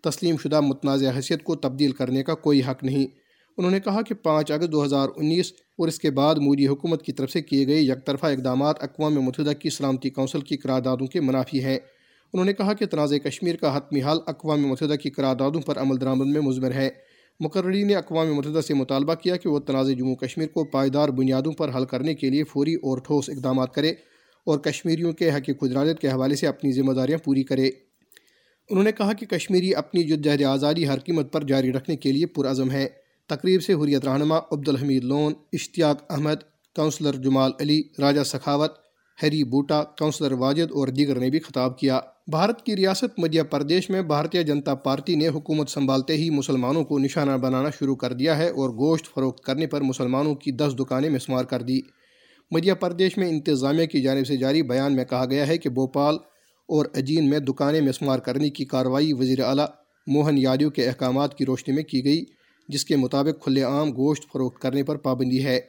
تسلیم 0.03 0.37
شدہ 0.37 0.61
متنازع 0.61 1.11
حیثیت 1.17 1.45
کو 1.45 1.57
تبدیل 1.57 1.93
کرنے 1.93 2.23
کا 2.23 2.35
کوئی 2.35 2.61
حق 2.61 2.85
نہیں۔ 2.85 3.24
انہوں 3.59 3.71
نے 3.71 3.81
کہا 3.81 4.03
کہ 4.03 4.15
پانچ 4.15 4.53
اگست 4.53 4.73
دو 4.73 4.85
ہزار 4.85 5.09
انیس 5.17 5.53
اور 5.79 5.89
اس 5.89 5.99
کے 5.99 6.11
بعد 6.11 6.35
مودی 6.35 6.67
حکومت 6.67 7.03
کی 7.03 7.13
طرف 7.13 7.31
سے 7.31 7.43
کیے 7.43 7.67
گئے 7.67 7.81
یک 7.81 8.07
طرفہ 8.07 8.27
اقدامات 8.27 8.83
اقوام 8.83 9.15
متحدہ 9.15 9.53
کی 9.53 9.71
سلامتی 9.71 10.11
کونسل 10.11 10.41
کی 10.41 10.57
قراردادوں 10.57 11.07
کے 11.07 11.21
منافی 11.21 11.65
ہیں۔ 11.65 11.79
انہوں 12.33 12.45
نے 12.45 12.53
کہا 12.53 12.73
کہ 12.73 12.87
تنازع 12.87 13.17
کشمیر 13.17 13.57
کا 13.57 13.77
حتمی 13.77 14.03
حال 14.03 14.19
اقوام 14.27 14.61
متحدہ 14.61 14.95
کی 14.95 15.11
قراردادوں 15.11 15.61
پر 15.61 15.79
عمل 15.79 16.01
درآمد 16.01 16.27
میں 16.27 16.41
مضمر 16.41 16.73
ہے۔ 16.73 16.91
مقررین 17.41 17.87
نے 17.87 17.95
اقوام 17.95 18.35
متحدہ 18.35 18.61
سے 18.61 18.75
مطالبہ 18.75 19.15
کیا 19.15 19.37
کہ 19.37 19.49
وہ 19.49 19.59
تنازع 19.59 19.93
جموں 19.93 20.17
کشمیر 20.17 20.47
کو 20.47 20.65
پائیدار 20.65 21.09
بنیادوں 21.09 21.53
پر 21.53 21.77
حل 21.77 21.85
کرنے 21.85 22.15
کے 22.15 22.31
لیے 22.31 22.45
فوری 22.45 22.75
اور 22.75 22.99
ٹھوس 22.99 23.31
اقدامات 23.31 23.75
کرے 23.75 23.91
اور 24.47 24.59
کشمیریوں 24.59 25.13
کے 25.13 25.31
حق 25.31 25.51
خدراجت 25.61 26.01
کے 26.01 26.09
حوالے 26.09 26.37
سے 26.37 26.47
اپنی 26.47 26.73
ذمہ 26.73 26.93
داریاں 26.93 27.19
پوری 27.19 27.43
کرے۔ 27.43 27.67
انہوں 28.71 28.85
نے 28.85 28.93
کہا 28.93 29.13
کہ 29.13 29.27
کشمیری 29.27 29.75
اپنی 29.75 30.03
جدجہد 30.03 30.43
آزادی 30.43 30.89
ہر 30.89 30.99
قیمت 30.99 31.33
پر 31.33 31.45
جاری 31.45 31.73
رکھنے 31.73 31.97
کے 31.97 32.13
لیے 32.13 32.27
پرعزم 32.27 32.71
ہے۔ 32.71 33.04
تقریب 33.29 33.63
سے 33.63 33.73
حریت 33.73 34.05
رہنما 34.05 34.39
Abdul Hamid 34.53 35.05
Lone, 35.05 35.33
Ishtiaq 35.53 36.13
Ahmad, 36.13 36.43
councillor 36.77 37.13
Jamal 37.13 37.53
Ali, 37.61 37.83
Raja 37.99 38.25
Sakhawat 38.25 38.73
Harry 39.23 39.45
بوٹا، 39.45 39.83
counsellor 39.85 40.33
Wajid 40.33 40.73
اور 40.73 40.89
دیگر 40.89 41.19
نے 41.19 41.31
بھی 41.31 41.39
خطاب 41.39 41.79
کیا۔ 41.79 42.01
بھارت 42.27 42.63
کی 42.63 42.77
ریاست 42.77 43.19
مدھیہ 43.19 43.43
پردیش 43.43 43.91
میں 43.91 44.03
بھارتیہ 44.03 44.43
جنتا 44.43 44.75
پارٹی 44.75 45.15
نے 45.15 45.29
حکومت 45.29 45.69
سنبھالتے 45.69 46.17
ہی 46.17 46.31
مسلمانوں 46.31 46.85
کو 46.85 46.99
نشانہ 46.99 47.37
بنانا 47.37 47.71
شروع 47.79 47.97
کر 47.97 48.13
دیا 48.13 48.39
ہے 48.39 48.49
اور 48.49 48.71
گوشت 48.71 49.15
فروخت 49.15 49.45
کرنے 49.45 49.67
پر 49.67 49.81
مسلمانوں 49.81 50.35
کی 50.35 50.51
دس 50.51 50.73
دکانیں 50.79 51.11
مسمار 51.11 51.45
کر 51.45 51.63
دی۔ 51.63 51.81
مدھیہ 52.51 52.73
پردیش 52.73 53.17
میں 53.17 53.29
انتظامیہ 53.29 53.87
کی 53.87 54.03
جانب 54.03 54.27
سے 54.27 54.37
جاری 54.37 54.63
بیان 54.63 54.97
میں 54.97 55.05
کہا 55.05 55.25
گیا 55.25 55.47
ہے 55.47 55.59
کہ 55.59 55.71
بھوپال 55.71 56.15
اور 56.69 56.87
اجین 56.95 57.31
میں 57.31 57.39
دکانیں 57.39 57.81
مسمار 57.81 58.19
کرنے 58.19 58.51
کی 58.51 58.65
کارروائی 58.65 59.13
وزیر 59.13 59.41
اعلیٰ 59.41 59.67
موہن 60.07 60.39
یادو 60.39 60.71
کے 60.71 60.87
احکامات 60.87 61.39
کی 61.39 61.45
روشنی 61.45 61.75
میں 61.75 61.83
کی 61.83 62.05
گئی۔ 62.05 62.25
جس 62.69 62.85
کے 62.85 62.97
مطابق 62.97 63.45
کھلے 63.45 63.63
عام 63.63 63.91
گوشت 63.91 64.23
فروخت 64.33 64.63
کرنے 64.63 64.83
پر 64.83 64.97
پابندی 64.97 65.45
ہے۔ 65.45 65.61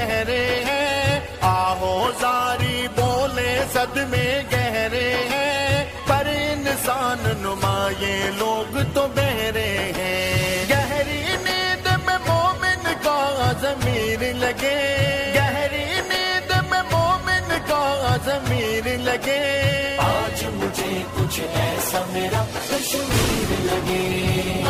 کچھ 21.35 21.43
ایسا 21.43 21.99
میرا 22.13 22.43
کشمیر 22.69 23.51
لگے۔ 23.59 24.63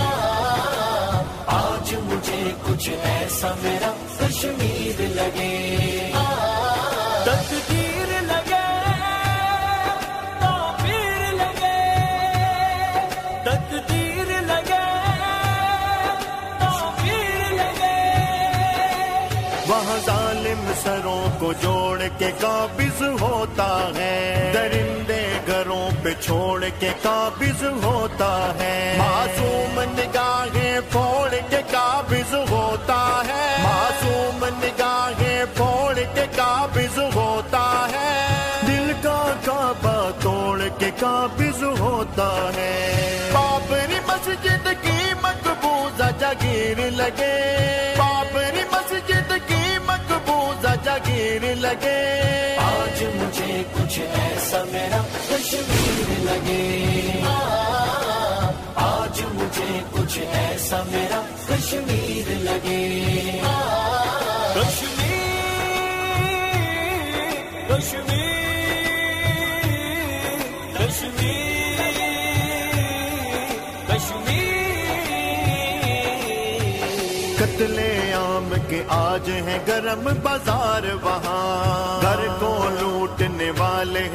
آج 1.48 1.94
مجھے 1.94 2.52
کچھ 2.68 2.90
ایسا 3.04 3.48
میرا 3.62 3.92
کشمیر 4.18 5.02
لگے۔ 5.02 6.12
لگے 7.26 7.65
سروں 20.84 21.40
کو 21.40 21.54
جوڑ 21.54 22.02
کے 22.18 22.32
قابض 22.40 23.02
ہوتا 23.22 23.90
ہے۔ 23.96 24.52
درندے 24.54 25.28
گھروں 25.48 25.90
پہ 26.04 26.10
چھوڑ 26.22 26.66
کے 26.80 26.90
قابض 27.02 27.64
ہوتا 27.84 28.54
ہے۔ 28.60 28.96
معصوم 28.98 29.80
نگاہیں 29.80 30.80
پھوڑ 30.92 31.36
کے 31.50 31.62
قابض 31.72 32.34
ہوتا 32.50 33.22
ہے۔ 33.28 33.56
معصوم 33.64 34.46
نگاہیں 34.46 35.46
پھوڑ 35.56 35.96
کے 35.96 36.26
قابض 36.36 37.00
ہوتا 37.16 37.88
ہے۔ 37.92 38.28
دل 38.68 38.92
کا 39.04 39.34
کعبہ 39.46 40.10
توڑ 40.22 40.62
کے 40.80 40.92
قابض 41.00 41.64
ہوتا 41.64 42.50
ہے۔ 42.56 42.92
بابری 43.34 44.00
مسجد 44.08 44.68
کی 44.82 45.14
مقبوضہ 45.22 46.10
جگیر 46.20 46.92
لگے۔ 46.92 47.85
لگے۔ 51.76 52.56
آج 52.58 53.04
مجھے 53.04 53.64
کچھ 53.74 54.00
ایسا 54.00 54.64
میرا 54.72 55.02
کشمیر 55.30 56.24
لگے۔ 56.26 57.22
آج 58.76 59.22
مجھے 59.22 59.84
کچھ 59.92 60.20
ایسا 60.20 60.82
میرا 60.92 61.22
کشمیر 61.46 62.28
لگے۔ 62.30 63.42
کشمیر 64.56 65.16
کشمیر 67.70 68.36
کشمیر 70.74 71.82
کشمیر 73.88 74.56
قتل 77.38 77.80
عام 78.14 78.54
کے 78.70 78.84
آج 78.88 79.30
ہیں 79.30 79.60
گرم 79.68 80.10
بازار 80.24 80.84
وہاں 81.02 81.65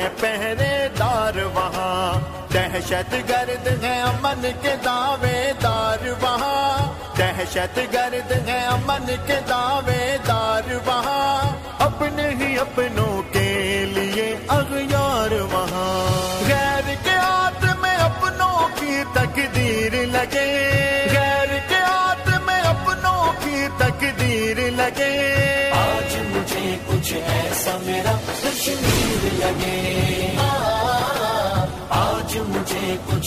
ہیں 0.01 0.09
پہرے 0.21 0.89
دار 0.99 1.39
وہاں۔ 1.55 2.41
دہشت 2.53 3.15
گرد 3.29 3.85
ہے 3.85 4.01
امن 4.01 4.47
کے 4.63 4.77
دعوے 4.85 5.53
دار 5.63 6.07
وہاں۔ 6.23 6.93
دہشت 7.19 7.79
گرد 7.93 8.49
ہے 8.49 8.67
امن 8.67 9.07
کے 9.27 9.41
دعوے 9.49 10.17
دار 10.29 10.73
وہاں۔ 10.87 11.57
اپنے 11.79 12.29
ہی 12.29 12.59
اپنوں 12.59 13.23
کے 13.33 13.85
لیے 13.89 14.37
اغیار 14.49 15.33
وہاں۔ 15.33 16.49
غیر 16.49 16.95
کے 17.05 17.11
ہاتھ 17.11 17.65
میں 17.81 17.97
اپنوں 17.97 18.69
کی 18.81 19.03
تقدیر 19.13 19.93
لگے۔ 19.93 20.71
غیر 21.13 21.59
کے 21.69 21.75
ہاتھ 21.75 22.31
میں 22.45 22.61
اپنوں 22.61 23.33
کی 23.45 23.67
تقدیر 23.79 24.71
لگے۔ 24.71 25.71
آج 25.71 26.17
مجھے 26.17 26.77
کچھ 26.87 27.15
ایسا 27.15 27.77
میرا 27.83 28.13
کشمیر 28.43 29.29
لگے۔ 29.33 29.90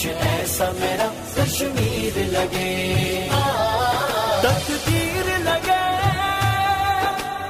کچھ 0.04 0.26
ایسا 0.26 0.64
میرا 0.80 1.08
کشمیر 1.34 2.18
لگے۔ 2.18 3.28
تقدیر 4.42 5.38
لگے، 5.38 5.84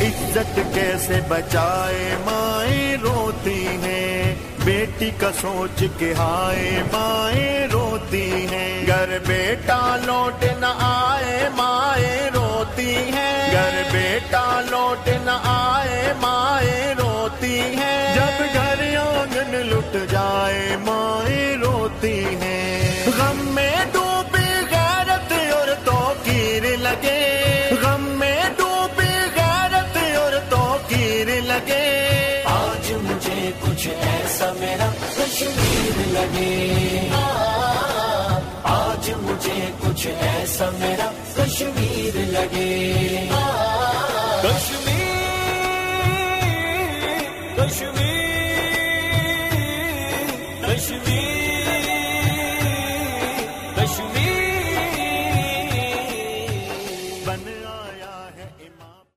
عزت 0.01 0.59
کیسے 0.73 1.19
بچائے 1.27 2.15
مائیں 2.25 2.97
روتی 2.97 3.67
ہیں؟ 3.67 4.35
بیٹی 4.65 5.11
کا 5.19 5.31
سوچ 5.41 5.83
کے 5.97 6.13
ہائے 6.17 6.83
مائیں 6.91 7.67
روتی 7.67 8.47
ہیں۔ 8.51 8.87
گھر 8.87 9.17
بیٹا 9.27 9.97
لوٹ 10.03 10.43
نہ 10.59 10.73
آئے، 10.79 11.49
مائیں 11.55 12.34
روتی 12.65 12.95
ہیں۔ 12.95 13.51
گھر 13.51 13.81
بیٹا 13.91 14.61
لوٹ 14.69 15.09
نہ 15.23 15.39
آئے، 15.43 16.13
مائیں 16.21 16.93
روتی 16.93 17.59
ہیں۔ 17.59 18.15
جب 18.15 18.43
گھر 18.53 18.97
آنگن 18.97 19.55
لٹ 19.55 20.11
جائے، 20.11 20.75
مائیں 20.79 21.57
روتی 21.57 22.35
ہیں۔ 22.35 23.03
غم 23.17 23.47
میں 23.55 23.75
ڈوبی 23.91 24.43
غیرت 24.71 25.31
اور 25.31 25.67
تو 25.85 26.13
کیر 26.23 26.63
لگے۔ 26.77 27.71
غم 27.81 28.01
میں 28.01 28.41
ڈوبی 28.57 29.13
غیرت 29.35 29.97
اور 29.97 30.33
تو 30.49 30.77
کیر 30.87 31.41
لگے۔ 31.41 32.43
آج 32.45 32.91
مجھے 32.91 33.51
کچھ 33.59 33.87
ایسا 33.87 34.53
میرا 34.59 34.89
کشمیر 35.17 36.07
لگے۔ 36.07 37.09
آج 38.63 39.09
مجھے 39.09 39.71
کچھ 39.79 40.07
ایسا 40.07 40.69
میرا 40.79 41.09
کشمیر 42.55 43.04